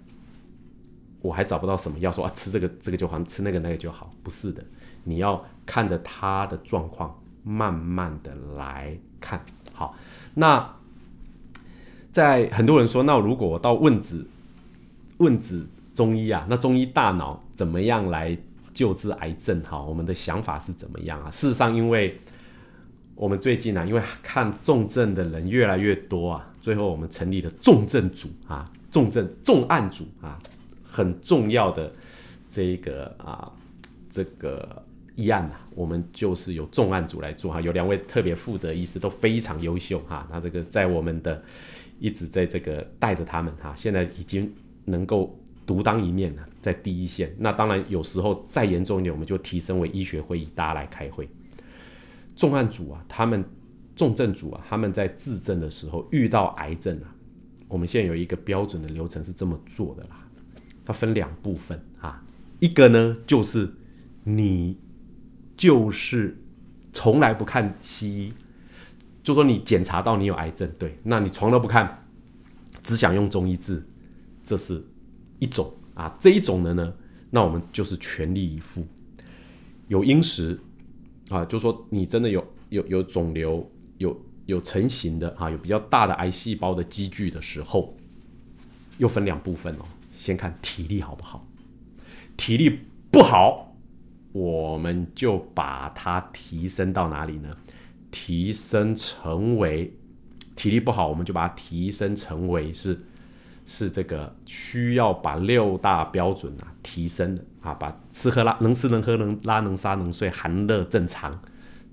[1.21, 4.13] 我还找不到什么药说啊吃这个这个就好，吃那个那个就好。
[4.21, 4.63] 不是的，
[5.03, 9.43] 你要看着他的状况，慢慢的来看。
[9.73, 9.95] 好，
[10.35, 10.75] 那
[12.11, 14.27] 在很多人说，那如果我到问子
[15.17, 15.65] 问子
[15.95, 18.37] 中医啊，那中医大脑怎么样来？
[18.73, 21.29] 救治癌症，哈，我们的想法是怎么样啊？
[21.29, 22.19] 事实上，因为
[23.15, 30.39] 我们最近呢，因为看重症的人越来越多啊，最后我们成立了重症组啊，重症重案组啊，
[30.83, 31.91] 很重要的
[32.49, 33.51] 这一个啊，
[34.09, 34.83] 这个
[35.15, 41.41] 议案呐，我们就是由重案组来做哈，有两位特别负责医师都非常优秀哈，那这个在我们的
[41.99, 44.51] 一直在这个带着他们哈，现在已经
[44.85, 45.37] 能够。
[45.65, 47.35] 独当一面了，在第一线。
[47.37, 51.29] 那当然，有时候再严重一点，我们就提升为医学会议，大家来开会。
[52.35, 53.43] 重案组啊，他们
[53.95, 57.13] 重症组啊，他们在治症的时候遇到癌症啊，
[57.67, 60.25] 我们现在有一个标准的流程是这么做的啦。
[60.85, 62.23] 它分两部分啊，
[62.59, 63.69] 一个呢就是
[64.23, 64.79] 你
[65.57, 66.41] 就是
[66.93, 68.33] 从来不看西医，
[69.21, 72.05] 就说你检查到你有癌症，对，那你床都不看，
[72.81, 73.85] 只想用中医治，
[74.43, 74.81] 这是。
[75.39, 76.93] 一种啊，这一种的呢，
[77.29, 78.85] 那我们就是全力以赴。
[79.87, 80.59] 有因时
[81.29, 87.95] 啊，就说你真的有有有肿瘤，有有成型的啊，有比较大的癌细胞的积聚的时候，
[88.97, 89.85] 又分两部分哦。
[90.17, 91.45] 先看体力好不好，
[92.37, 92.79] 体力
[93.11, 93.75] 不好，
[94.31, 97.55] 我们就把它提升到哪里呢？
[98.09, 99.93] 提升成为
[100.55, 102.99] 体力不好，我们就把它提升成为是。
[103.65, 111.33] 是这个需要把六大标准啊提升的啊，把吃喝拉能吃能喝能拉能杀能睡寒热正常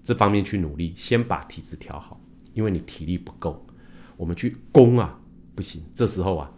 [0.02, 2.20] 这方面去努力，先把体质调好，
[2.54, 3.64] 因为你体力不够，
[4.16, 5.20] 我们去攻啊
[5.54, 6.50] 不行，这时候啊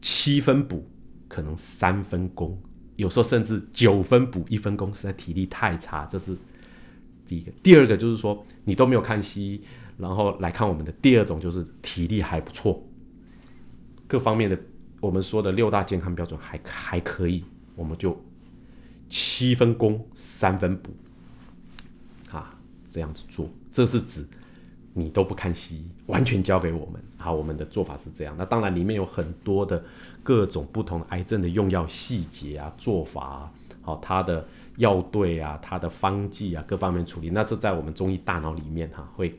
[0.00, 0.88] 七分补
[1.28, 2.58] 可能三分攻，
[2.96, 6.36] 有时候甚至九分补一分攻，实在体力太差，这是
[7.26, 7.52] 第一个。
[7.62, 9.62] 第二个就是说你都没有看西医，
[9.98, 12.82] 然后来看我们的第二种就是体力还不错。
[14.08, 14.58] 各方面的
[15.00, 17.44] 我们说的六大健康标准还还可以，
[17.76, 18.18] 我们就
[19.08, 20.90] 七分攻三分补，
[22.32, 22.58] 啊，
[22.90, 24.26] 这样子做，这是指
[24.94, 27.00] 你都不看西医，完全交给我们。
[27.18, 28.34] 好，我们的做法是这样。
[28.38, 29.84] 那当然里面有很多的
[30.22, 33.52] 各种不同癌症的用药细节啊，做法啊，
[33.82, 34.44] 好，它的
[34.78, 39.38] 药对啊，它的方剂啊，各方面处理，那是在我们中医大脑里面哈，会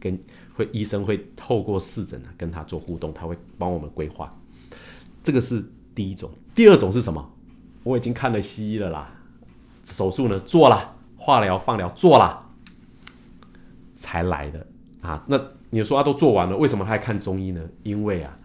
[0.00, 0.18] 跟。
[0.56, 4.34] 会医生会透过视诊呢跟他做互动，他会帮我们规划。
[5.22, 7.30] 这个是第一种，第二种是什么？
[7.84, 9.12] 我已经看了西医了啦，
[9.84, 12.46] 手术呢做了，化疗放疗做了，
[13.96, 14.66] 才来的
[15.02, 15.22] 啊。
[15.28, 15.40] 那
[15.70, 17.60] 你说他都做完了，为什么他还看中医呢？
[17.82, 18.36] 因为啊，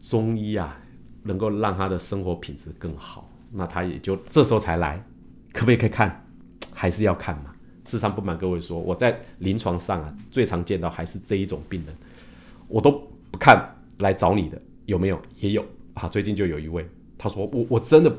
[0.00, 0.78] 中医啊
[1.22, 5.02] 能够让他的生活品质更好，那他也就这时候才来。
[5.52, 6.26] 可不可以看？
[6.72, 7.49] 还是要看嘛。
[7.90, 11.92] 事实上，不瞒各位说，我在临床上啊，最常见到还是这一种病人，
[12.68, 12.92] 我都
[13.32, 13.68] 不看
[13.98, 15.20] 来找你的，有没有？
[15.40, 16.08] 也有啊。
[16.08, 16.88] 最近就有一位，
[17.18, 18.16] 他说我我真的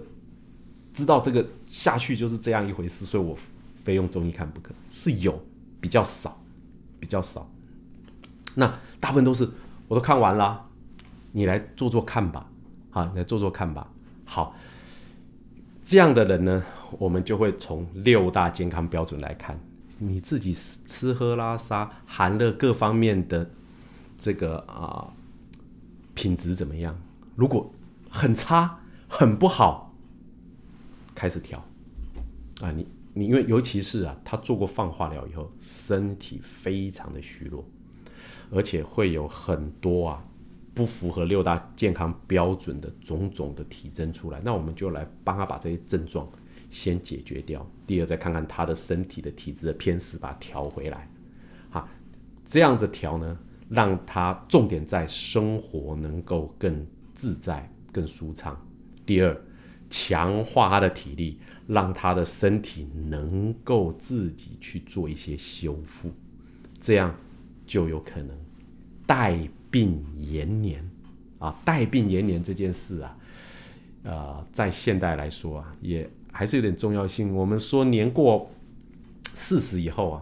[0.94, 3.38] 知道这个下去就是这样一回事，所以我
[3.86, 4.74] 非用中医看不可。
[4.90, 5.42] 是有
[5.80, 6.38] 比较少，
[7.00, 7.50] 比较少。
[8.56, 9.50] 那大部分都是
[9.88, 10.68] 我都看完了，
[11.32, 12.46] 你来做做看吧，
[12.92, 13.90] 啊，你来做做看吧。
[14.26, 14.54] 好，
[15.92, 16.64] 这样的人呢，
[17.00, 19.60] 我们就会从六大健康标准来看，
[19.98, 23.52] 你自己吃喝拉撒含乐各方面的
[24.18, 25.12] 这个啊
[26.14, 26.98] 品质怎么样？
[27.36, 27.70] 如果
[28.10, 28.80] 很差、
[29.10, 29.94] 很不好，
[31.14, 31.62] 开始调
[32.62, 32.72] 啊！
[32.72, 37.66] 你你因为尤其是啊，他做过放化疗以后，身体非常的虚弱，
[38.50, 40.24] 而且会有很多啊。
[40.74, 46.26] 不符合六大健康标准的种种的体征出来，那我们就来帮他把这些症状
[46.70, 47.70] 先解决掉。
[47.86, 51.10] 第二，再看看他的身体的体质的偏失，把它调回来。
[51.70, 51.90] 好，
[52.46, 58.58] 这样子调呢，让他重点在生活能够更自在、更舒畅。
[59.06, 59.42] 第二，
[59.90, 66.10] 强化他的体力，让他的身体能够自己去做一些修复，
[66.80, 67.14] 这样
[67.68, 68.34] 就有可能
[69.06, 69.38] 带。
[69.72, 70.88] 病延年
[71.40, 73.18] 啊，带病延年这件事啊，
[74.04, 77.34] 呃，在现代来说啊，也还是有点重要性。
[77.34, 78.52] 我们说年过
[79.34, 80.22] 四十以后啊，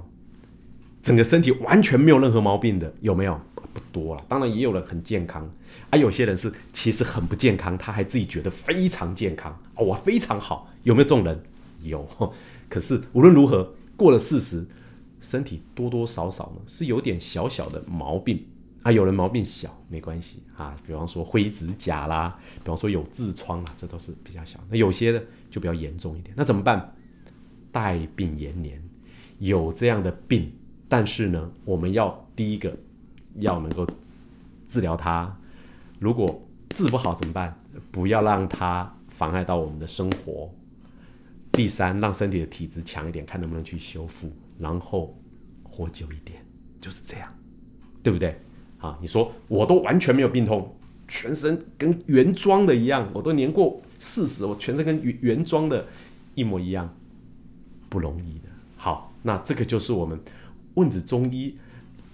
[1.01, 3.37] 整个身体完全没有任何毛病的，有没有？
[3.71, 4.25] 不多了。
[4.27, 5.47] 当然也有人很健康，
[5.91, 10.67] 啊，有些人是其实很不健康，他还自己觉得非常健康哦，我非常好。
[10.81, 11.39] 有没有这种人？
[11.83, 12.07] 有。
[12.67, 14.65] 可是无论如何，过了四十，
[15.21, 18.43] 身体多多少少呢，是有点小小的毛病。
[18.81, 24.59] 啊，有人毛病小没关系啊，比方说灰指甲啦，比方说有痔疮啦，这都是比较小。
[24.69, 26.95] 那有些的就比较严重一点，那怎么办？
[27.71, 28.81] 带病延年，
[29.37, 30.51] 有这样的病，
[30.87, 32.75] 但是呢，我们要第一个
[33.35, 33.85] 要能够
[34.67, 35.37] 治疗它。
[35.99, 37.59] 如果治不好怎么办？
[37.91, 40.49] 不要让它妨碍到我们的生活。
[41.51, 45.19] 第三，让身体的体质强一点，看能不能去修复，然后
[45.63, 46.43] 活久一点，
[46.79, 47.29] 就是这样，
[48.01, 48.39] 对不对？
[48.79, 50.73] 啊，你说我都完全没有病痛，
[51.05, 55.85] 全身跟原装的一样，我都年过四十，我全身跟原原装的
[56.33, 56.89] 一模一样，
[57.89, 58.45] 不容易的。
[58.77, 60.17] 好，那这个就是我们
[60.75, 61.57] 问子中医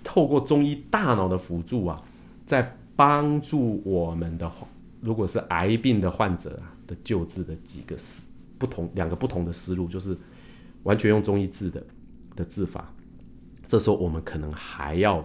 [0.03, 2.01] 透过中医大脑的辅助啊，
[2.47, 4.51] 在帮助我们的，
[5.01, 8.25] 如果是癌病的患者啊的救治的几个思
[8.57, 10.17] 不同两个不同的思路，就是
[10.81, 11.83] 完全用中医治的
[12.35, 12.91] 的治法。
[13.67, 15.23] 这时候我们可能还要。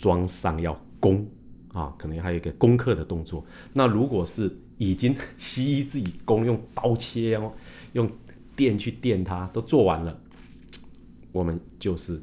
[0.00, 1.28] 装上要攻
[1.74, 3.44] 啊，可能还有一个攻克的动作。
[3.74, 7.52] 那如果是已经西医自己攻，用刀切哦，
[7.92, 8.10] 用
[8.56, 10.18] 电去电它，都做完了，
[11.32, 12.18] 我们就是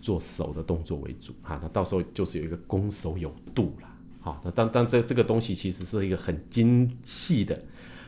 [0.00, 1.60] 做手的动作为主啊。
[1.62, 3.88] 那到时候就是有一个攻守有度了。
[4.20, 7.62] 好，那当当这这个东西其实是一个很精细的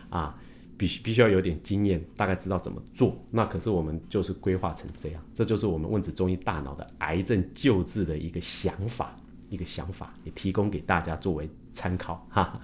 [0.08, 0.40] 啊，
[0.82, 3.16] 必须必须要有点经验，大概知道怎么做。
[3.30, 9.14] 那可是我们就是规划成这样，这就是我们问子中医大脑的癌症救治的一个想法，
[9.48, 12.60] 一个想法也提供给大家作为参考哈。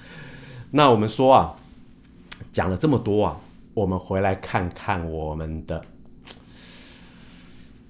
[0.72, 1.54] 那我们说啊，
[2.52, 3.40] 讲了这么多啊，
[3.72, 5.80] 我们回来看看我们的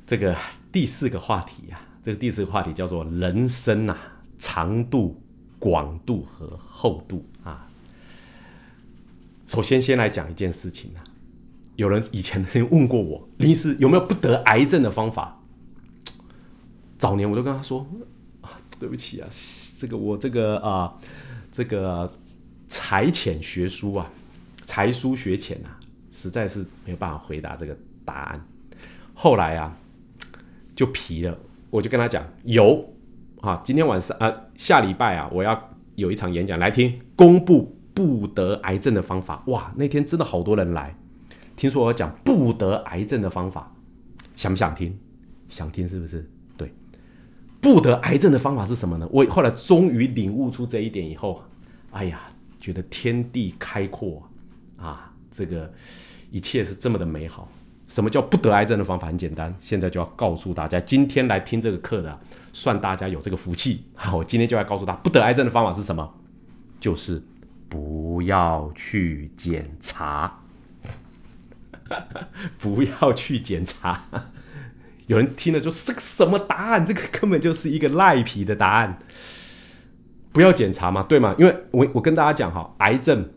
[0.07, 0.37] 这个
[0.70, 3.97] 第四个话题啊，这个第四个话题叫做人生啊，
[4.39, 5.18] 长度、
[5.59, 7.24] 广度和厚度。
[9.49, 11.03] 首先，先来讲一件事情啊。
[11.77, 15.41] 有人以前问过我，林医师有没有不得癌症的方法？
[16.99, 17.87] 早年我都跟他说
[18.43, 19.29] 啊，对不起啊，
[19.79, 20.95] 这个我这个啊，
[21.51, 22.13] 这个
[22.67, 24.11] 才浅学书啊，
[24.67, 25.81] 才疏学浅啊，
[26.13, 27.75] 实在是没有办法回答这个
[28.05, 28.45] 答案。
[29.15, 29.75] 后来啊，
[30.77, 31.39] 就皮了，
[31.71, 32.93] 我就跟他讲有
[33.41, 37.78] 啊，今天晚上啊，下礼拜啊，我要有一场演讲来听，公布。
[37.99, 39.73] 不得癌症的方法哇！
[39.75, 40.95] 那天真的好多人来，
[41.57, 43.75] 听说我讲不得癌症的方法，
[44.37, 44.97] 想不想听？
[45.49, 46.25] 想听是不是？
[46.57, 46.73] 对，
[47.61, 49.09] 不得癌症的方法是什么呢？
[49.11, 51.43] 我后来终于领悟出这一点以后，
[51.91, 52.21] 哎呀，
[52.61, 54.23] 觉得天地开阔
[54.77, 55.69] 啊，这个
[56.31, 57.51] 一切是这么的美好。
[57.89, 59.09] 什么叫不得癌症的方法？
[59.09, 62.17] 很简单，现在就要告诉大家，今天来听这个课的，
[62.53, 63.83] 算大家有这个福气。
[63.97, 66.15] 好，我今天就来告诉他，不得癌症的方法是什么？
[66.79, 67.21] 就是。
[67.69, 70.43] 不要去检查，
[72.59, 74.05] 不要去检查。
[75.07, 76.85] 有人听了说：“是个什么答案？
[76.85, 78.99] 这个根本就是一个赖皮的答案。”
[80.33, 81.35] 不要检查嘛，对吗？
[81.39, 83.29] 因为我我跟大家讲哈，癌症，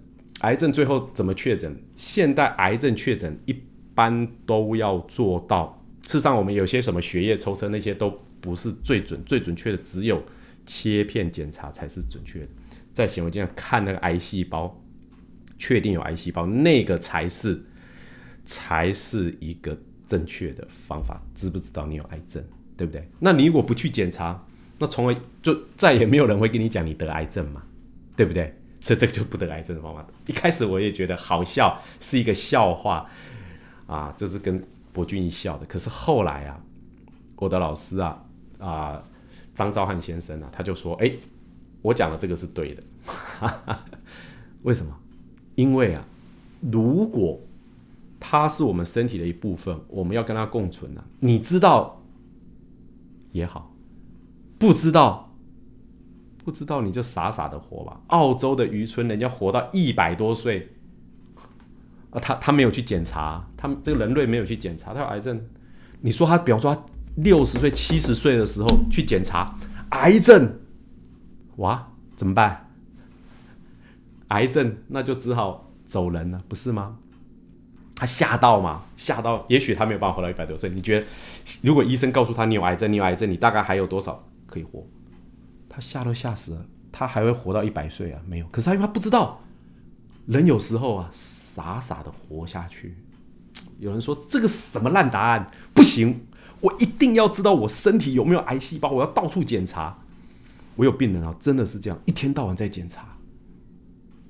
[0.41, 1.81] 癌症最后怎么确诊？
[1.95, 3.55] 现代癌症确诊一
[3.95, 5.81] 般都要做到。
[6.05, 10.21] 事实上，我们有些什么血液抽测那些都不是最准、最准确的，只有
[10.65, 12.47] 切片检查才是准确的。
[12.93, 14.81] 在显微镜上看那个癌细胞，
[15.57, 17.63] 确定有癌细胞，那个才是
[18.45, 21.21] 才是一个正确的方法。
[21.33, 22.43] 知不知道你有癌症，
[22.75, 23.07] 对不对？
[23.19, 24.45] 那你如果不去检查，
[24.77, 27.63] 那从而就再也没有人会跟你讲你得癌症嘛，
[28.15, 28.53] 对不对？
[28.81, 30.03] 所以这个就不得癌症的方法。
[30.25, 33.07] 一开始我也觉得好笑，是一个笑话
[33.85, 35.65] 啊，这是跟博君一笑的。
[35.67, 36.59] 可是后来啊，
[37.35, 38.25] 我的老师啊
[38.57, 39.03] 啊
[39.53, 41.11] 张昭汉先生啊，他就说：“哎，
[41.81, 42.83] 我讲的这个是对的。
[44.63, 44.95] 为什么？
[45.55, 46.03] 因为啊，
[46.71, 47.39] 如果
[48.19, 51.03] 它是我们身体的一部分，我们要跟它共存啊。
[51.19, 52.01] 你知道
[53.31, 53.73] 也好，
[54.57, 55.27] 不知道。”
[56.43, 58.01] 不知道你就傻傻的活吧。
[58.07, 60.69] 澳洲的渔村人家活到一百多岁，
[62.09, 65.39] 啊，他他没有去检查，他们这个人类没有去检查，他有癌症。
[65.99, 66.83] 你说他，比方说他
[67.17, 69.55] 六十岁、七十岁的时候去检查
[69.89, 70.51] 癌症，
[71.61, 72.67] 哇，怎么办？
[74.29, 76.97] 癌症那就只好走人了，不是吗？
[77.95, 78.81] 他吓到嘛？
[78.95, 80.71] 吓到，也许他没有办法活到一百多岁。
[80.71, 81.05] 你觉得，
[81.61, 84.83] 如果医生告诉他你有癌症，你有癌症，你大概还有多少可以活？
[85.69, 88.19] 他吓都吓死了，他还会活到一百岁啊？
[88.25, 89.39] 没有，可是他因为他不知道，
[90.25, 92.97] 人有时候啊，傻傻的活下去。
[93.77, 96.25] 有人说这个什么烂答案，不行，
[96.59, 99.99] 我一定要知道我身体有没有癌细胞，我要到处检查。
[100.75, 103.05] 我有病人啊，真的是这样，一天到晚在检查，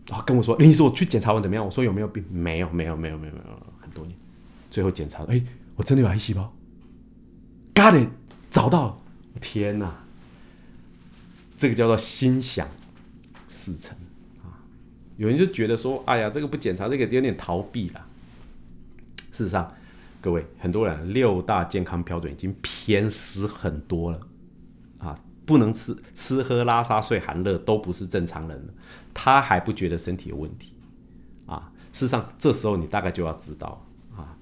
[0.07, 2.23] 然后跟我说：“林医师，我去检查完怎么样？”我说：“有没有病？
[2.31, 3.43] 没有，没有，没有，没有，没有，
[3.79, 4.17] 很多年。”
[4.71, 5.41] 最后检查，哎，
[5.75, 6.53] 我真的有癌细胞
[7.73, 8.09] ，got it，
[8.49, 9.01] 找到，
[9.39, 9.93] 天哪！
[11.57, 12.67] 这个叫做心想
[13.47, 13.95] 事成
[14.43, 14.57] 啊！
[15.17, 18.05] 有人就觉得说：“哎呀，这个不检查，这个有点逃避了。”
[19.31, 19.71] 事实上，
[20.19, 24.19] 各位很多人六大健康标准已经偏失很多了！
[25.51, 28.73] 不能吃吃喝拉撒睡寒热都不是正常人了，
[29.13, 30.71] 他还不觉得身体有问题
[31.45, 31.69] 啊！
[31.91, 33.85] 事实上，这时候你大概就要知道
[34.15, 34.33] 啊，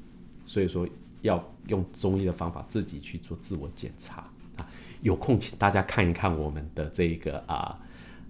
[0.46, 0.88] 所以说
[1.24, 4.22] 要用中医的方法自己去做自我检查
[4.58, 4.68] 啊。
[5.02, 7.80] 有空请大家看一看我们的这一个啊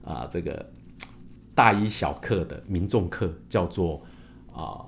[0.06, 0.66] 啊这个
[1.54, 4.02] 大一小课的民众课，叫做
[4.54, 4.86] 啊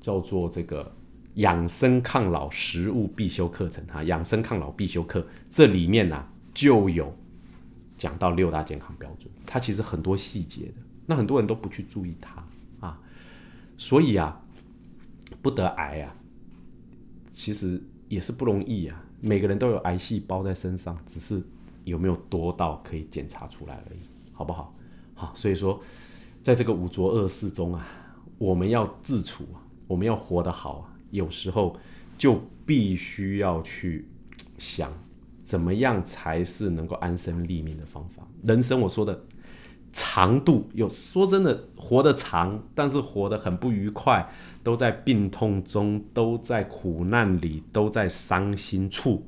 [0.00, 0.92] 叫做这个
[1.34, 7.14] 养生抗老食物必修课程哈，养生抗老必修课这里面呢就有
[7.96, 10.74] 讲到六大健康标准，它其实很多细节的，
[11.06, 12.44] 那很多人都不去注意它
[12.80, 13.00] 啊，
[13.78, 14.40] 所以啊
[15.40, 16.14] 不得癌啊，
[17.30, 19.04] 其实也是不容易啊。
[19.20, 21.40] 每个人都有癌细胞在身上，只是
[21.84, 24.00] 有没有多到可以检查出来而已，
[24.32, 24.74] 好不好？
[25.14, 25.80] 好，所以说，
[26.42, 27.86] 在这个五浊恶世中啊，
[28.38, 31.78] 我们要自处啊，我们要活得好啊，有时候
[32.18, 34.08] 就必须要去
[34.58, 34.92] 想，
[35.44, 38.26] 怎么样才是能够安身立命的方法。
[38.42, 39.24] 人生我说的。
[39.94, 44.26] 长度有说真的活得长，但是活得很不愉快，
[44.62, 49.26] 都在病痛中，都在苦难里，都在伤心处，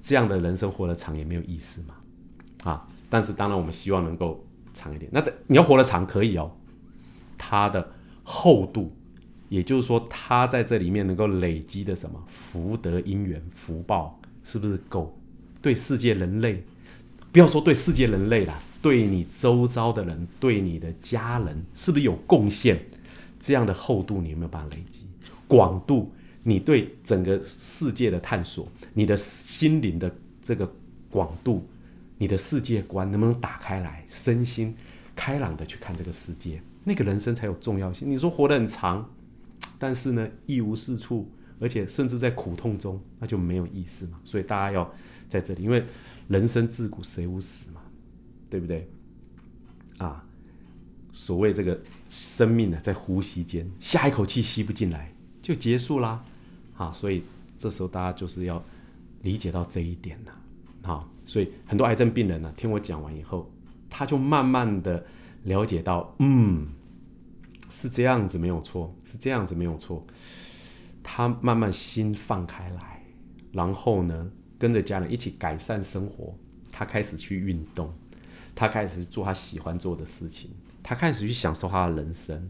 [0.00, 1.94] 这样的人生活得长也没有意思嘛，
[2.62, 2.86] 啊！
[3.10, 5.10] 但是当然我们希望能够长一点。
[5.12, 6.52] 那这你要活得长可以哦，
[7.36, 7.90] 它的
[8.22, 8.92] 厚度，
[9.48, 15.18] 也就是说它在这里面能够累积的什么福德因缘福报是不是够？
[15.60, 16.62] 对世界人类，
[17.32, 18.62] 不要说对世界人类了。
[18.82, 22.80] 对你周遭的人，对你的家人，是不是有贡献？
[23.40, 25.06] 这样的厚度，你有没有办法累积？
[25.48, 26.12] 广度，
[26.44, 30.72] 你对整个世界的探索，你的心灵的这个
[31.10, 31.66] 广度，
[32.18, 34.72] 你的世界观能不能打开来，身心
[35.16, 36.60] 开朗的去看这个世界？
[36.84, 38.08] 那个人生才有重要性。
[38.08, 39.10] 你说活得很长，
[39.80, 41.28] 但是呢一无是处，
[41.58, 44.20] 而且甚至在苦痛中，那就没有意思嘛。
[44.24, 44.88] 所以大家要
[45.28, 45.84] 在这里，因为
[46.28, 47.82] 人生自古谁无死嘛。
[48.48, 48.88] 对不对？
[49.98, 50.24] 啊，
[51.12, 55.12] 所谓这个生命呢，在呼吸间，下一口气吸不进来
[55.42, 56.24] 就结束啦。
[56.76, 57.24] 啊，所以
[57.58, 58.64] 这时候大家就是要
[59.22, 60.30] 理解到这一点呐。
[60.88, 63.50] 啊，所以很多癌症病人呢，听我讲完以后，
[63.90, 65.04] 他就慢慢的
[65.42, 66.68] 了解到，嗯，
[67.68, 70.06] 是这样子没有错，是这样子没有错。
[71.02, 73.02] 他慢慢心放开来，
[73.50, 76.34] 然后呢，跟着家人一起改善生活，
[76.70, 77.92] 他开始去运动。
[78.58, 80.50] 他开始做他喜欢做的事情，
[80.82, 82.48] 他开始去享受他的人生，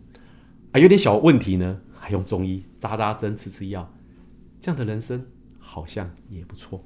[0.71, 3.93] 啊，有点小问题呢，还用中医扎扎针、吃吃药，
[4.61, 5.27] 这样的人生
[5.59, 6.85] 好像也不错，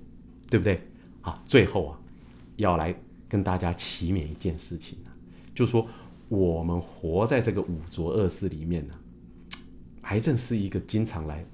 [0.49, 0.89] 对不对？
[1.21, 2.01] 啊，最后啊，
[2.57, 2.99] 要来
[3.29, 5.13] 跟大家祈勉一件事情啊，
[5.55, 5.87] 就说
[6.31, 8.95] 我们活在这个五浊恶世里面呢，
[10.05, 11.45] 癌症是一个经常来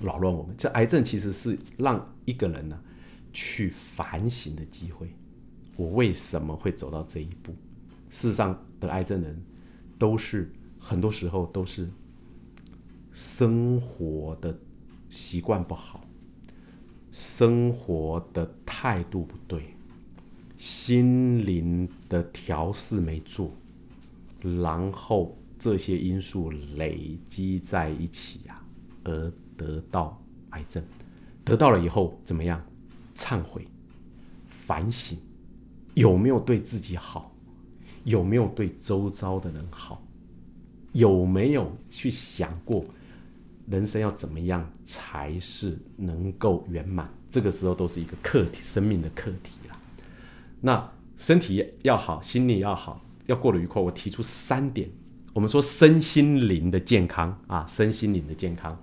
[0.00, 2.80] 扰乱我们，这癌症其实是让一个人呢
[3.32, 5.08] 去反省的机会。
[5.76, 7.52] 我为什么会走到这一步？
[8.08, 9.40] 事实上，得癌症人
[9.98, 11.88] 都是很多时候都是
[13.12, 14.58] 生活的
[15.08, 16.04] 习惯不好，
[17.12, 19.74] 生活的态度不对，
[20.56, 23.52] 心灵的调试没做，
[24.42, 28.64] 然后这些因素累积在一起啊，
[29.04, 30.18] 而得到
[30.50, 30.82] 癌症。
[31.44, 32.64] 得到了以后怎么样？
[33.14, 33.66] 忏悔、
[34.48, 35.18] 反省，
[35.94, 37.34] 有没有对自己好？
[38.04, 40.02] 有没有对周遭的人好？
[40.92, 42.84] 有没有去想过
[43.68, 47.08] 人生要怎么样才是能够圆满？
[47.30, 49.78] 这个时候都是一个课题，生命的课题啦。
[50.62, 53.82] 那身体要好，心理要好，要过得愉快。
[53.82, 54.88] 我提出三点，
[55.34, 58.82] 我们说身心灵的健康啊，身心灵的健康。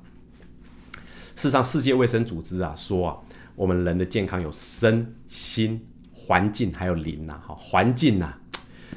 [1.37, 3.17] 事实上，世界卫生组织啊说啊，
[3.55, 5.79] 我们人的健康有身心、
[6.11, 7.39] 环境还有灵呐。
[7.45, 8.33] 哈，环境呐。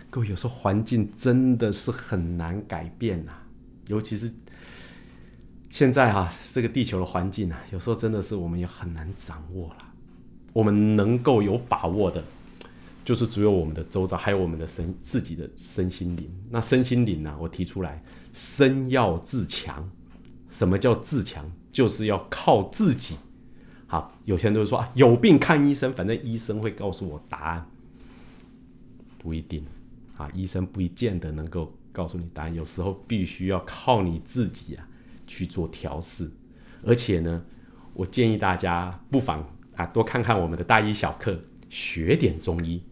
[0.09, 3.33] 各位，有时候环境真的是很难改变呐，
[3.89, 4.33] 尤其是
[5.69, 9.77] 现在啊，这个地球的环境啊，有时候真的是我们也很难掌握了。
[10.55, 12.25] 我们能够有把握的，
[13.05, 16.35] 就是只有我们的周遭，还有我们的身自己的身心灵。
[16.49, 19.91] 那身心灵呢，我提出来，身要自强。
[20.49, 21.45] 什么叫自强？
[21.73, 23.17] 就是要靠自己。
[23.87, 27.67] 好，有些人都说啊，有病看医生，反正医生会告诉我答案，
[29.19, 29.65] 不一定。
[30.17, 34.87] 啊，医生不一见得能够告诉你答案，有时候必须要靠你自己啊
[35.27, 36.31] 去做调试。
[36.85, 37.43] 而且呢，
[37.95, 39.43] 我建议大家不妨
[39.75, 42.83] 啊多看看我们的大医小课，学点中医，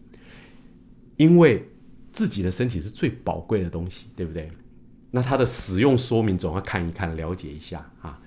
[1.17, 1.69] 因为
[2.11, 4.51] 自己的身体是最宝贵的东西，对不对？
[5.11, 8.19] 那它的使用说明总要看一看，了解一下啊。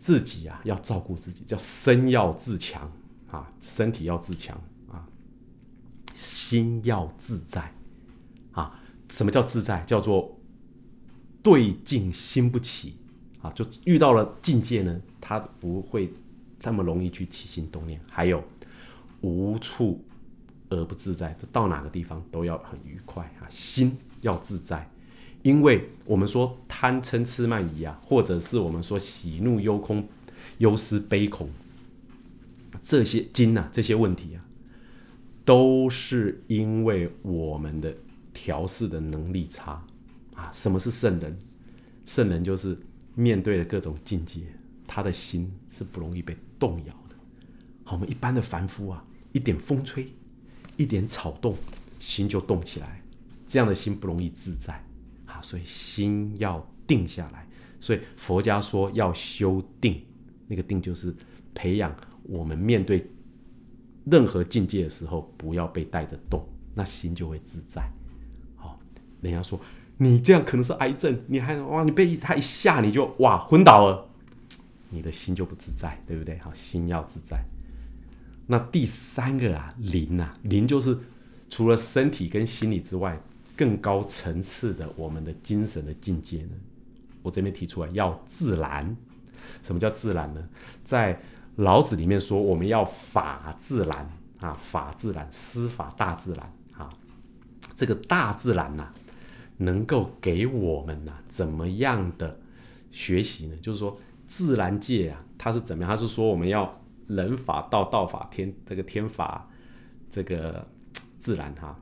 [0.00, 2.90] 自己啊要照顾自己，叫身要自强
[3.30, 4.58] 啊，身体要自强
[4.90, 5.06] 啊，
[6.14, 7.72] 心要自在
[8.52, 8.80] 啊。
[9.10, 9.82] 什么叫自在？
[9.84, 10.40] 叫做
[11.42, 12.96] 对境心不起
[13.42, 13.50] 啊！
[13.50, 16.10] 就遇到了境界呢，他不会
[16.62, 18.00] 那么容易去起心动念。
[18.08, 18.42] 还有
[19.20, 20.02] 无处
[20.70, 23.44] 而不自在，就到哪个地方都要很愉快啊！
[23.50, 24.88] 心要自在，
[25.42, 30.06] 因为我们说贪嗔痴慢疑啊，或者是我们说喜怒忧空、
[30.58, 31.48] 忧思悲恐
[32.82, 34.44] 这些经啊，这些问题啊，
[35.44, 37.94] 都是因为我们的。
[38.32, 39.84] 调试的能力差
[40.34, 40.50] 啊！
[40.52, 41.36] 什么是圣人？
[42.06, 42.78] 圣人就是
[43.16, 44.42] 面对了各种境界，
[44.86, 47.16] 他的心是不容易被动摇的。
[47.82, 50.06] 好，我们一般的凡夫啊，一点风吹，
[50.76, 51.56] 一点草动，
[51.98, 53.02] 心就动起来，
[53.48, 54.82] 这样的心不容易自在
[55.42, 57.46] 所以心要定下来。
[57.80, 60.02] 所以佛家说要修定，
[60.46, 61.14] 那个定就是
[61.54, 63.10] 培养我们面对
[64.04, 67.82] 任何境界的时候，不要被带着动，那心就会自在。
[68.56, 68.78] 好
[69.22, 69.58] 人家说
[69.96, 74.08] 你这样可能是癌症，你还哇，你被他一吓你就哇昏倒了，
[74.90, 76.38] 你的心就不自在，对不对？
[76.38, 77.42] 好，心要自在。
[78.46, 80.98] 那第三个啊，灵啊，灵就是
[81.48, 83.18] 除了身体跟心理之外，
[83.60, 86.52] 更高层次的我们的精神的境界呢。
[87.22, 88.96] 我这边提出来要自然。
[89.62, 90.48] 什么叫自然呢？
[90.82, 91.20] 在
[91.56, 94.08] 老子里面说，我们要法自然
[94.40, 96.88] 啊，法自然，司法大自然啊，
[97.76, 98.90] 这个大自然呐。
[99.58, 102.40] 能够给我们呐怎么样的
[102.90, 103.56] 学习呢？
[103.60, 105.90] 就是说自然界啊，它是怎么样？
[105.90, 109.46] 它是说我们要人法道，道法天，这个天法，
[110.10, 110.66] 这个
[111.18, 111.78] 自然哈，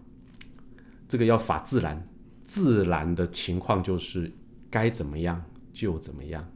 [1.09, 2.07] 这个要法自然，
[2.45, 4.31] 自然的情况就是
[4.71, 5.43] 该怎么样
[5.73, 6.47] 就怎么样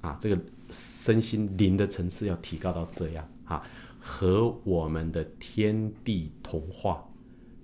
[0.00, 0.18] 啊。
[0.20, 0.38] 这个
[0.70, 3.62] 身心灵的层次要提高到这样啊，
[4.00, 7.02] 和我们的天地同化，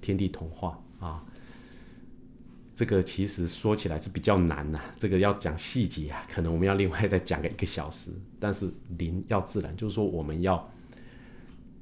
[0.00, 1.24] 天地同化啊。
[2.72, 8.10] 这个其实说起来是比较难呐，这个要讲细节啊，可能我们要另外再讲个一个小时。
[8.38, 10.66] 但是灵要自然，就是说我们要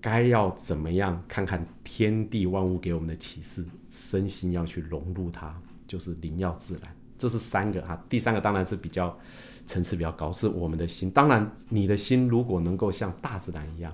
[0.01, 5.53] 该要怎么样看看天地万物给我们的启示，身心要去融入它，
[5.87, 6.97] 就是灵要自然。
[7.19, 9.19] 这是三个哈，第三个当然是比较
[9.67, 11.11] 层次比较高，是我们的心。
[11.11, 13.93] 当然，你的心如果能够像大自然一样，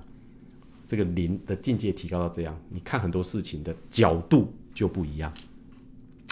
[0.86, 5.32] 这个灵的境界提高到这样，你看很多事情的角度就不一样。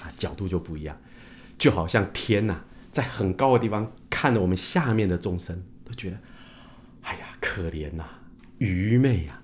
[0.03, 0.95] 啊，角度就不一样，
[1.57, 6.19] 就好像天呐，在很高的地方看着我们下面的众生，都觉得，
[7.03, 8.05] 哎呀，可怜呐，
[8.59, 9.42] 愚昧呀。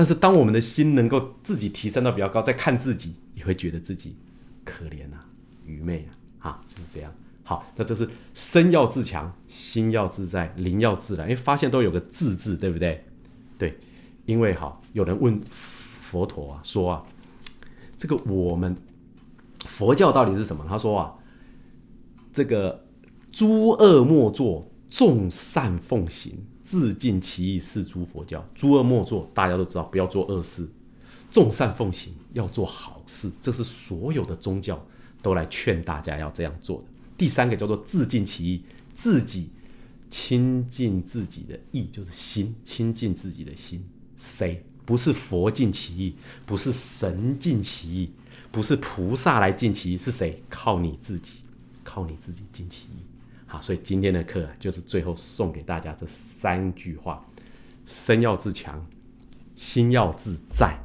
[0.00, 4.16] 但是当我们的心能够自己提升到比较高，再看自己，也会觉得自己
[4.64, 5.18] 可怜呐，
[5.66, 7.12] 愚昧啊，啊，就是这样。
[7.42, 11.28] 好，那这是身要自强，心要自在，灵要自然。
[11.28, 13.04] 因为发现都有个自字，对不对？
[13.58, 13.78] 对，
[14.24, 15.38] 因为好，有人问
[16.00, 17.04] 佛陀啊，说啊，
[17.98, 18.74] 这个我们。
[19.66, 20.64] 佛教到底是什么？
[20.66, 21.12] 他说啊，
[22.32, 22.86] 这个
[23.30, 26.38] 诸恶莫作，众善奉行，
[26.70, 28.48] 自尽其意，是诸佛教。
[28.54, 30.62] 诸恶莫作，大家都知道，不要做恶事；
[31.28, 33.28] 众善奉行，要做好事。
[33.40, 34.80] 这是所有的宗教
[35.20, 36.84] 都来劝大家要这样做的。
[37.18, 38.62] 第三个叫做自尽其意，
[38.94, 39.50] 自己
[40.10, 43.84] 亲近自己的意就是心，亲近自己的心。
[44.16, 46.14] 谁不是佛尽其意，
[46.46, 48.12] 不是神尽其意，
[48.52, 50.40] 不是菩萨来尽其意，是谁？
[50.48, 51.40] 靠你自己，
[51.82, 52.99] 靠你自己尽其意。
[53.52, 57.20] 好，所以今天的课就是最后送给大家这三句话：
[57.84, 58.86] 身要自强，
[59.56, 60.78] 心要自在，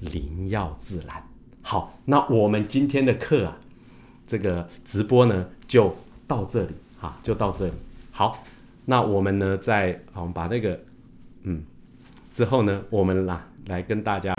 [0.00, 1.22] 灵要自然。
[1.60, 3.58] 好，那我们今天的课啊。
[4.26, 5.94] 这个直播呢就
[6.26, 7.72] 到这里哈，就到这里。
[8.10, 8.42] 好，
[8.86, 10.80] 那我们呢在我们把那个
[11.42, 11.62] 嗯
[12.32, 14.30] 之后呢，我们啦来跟大家。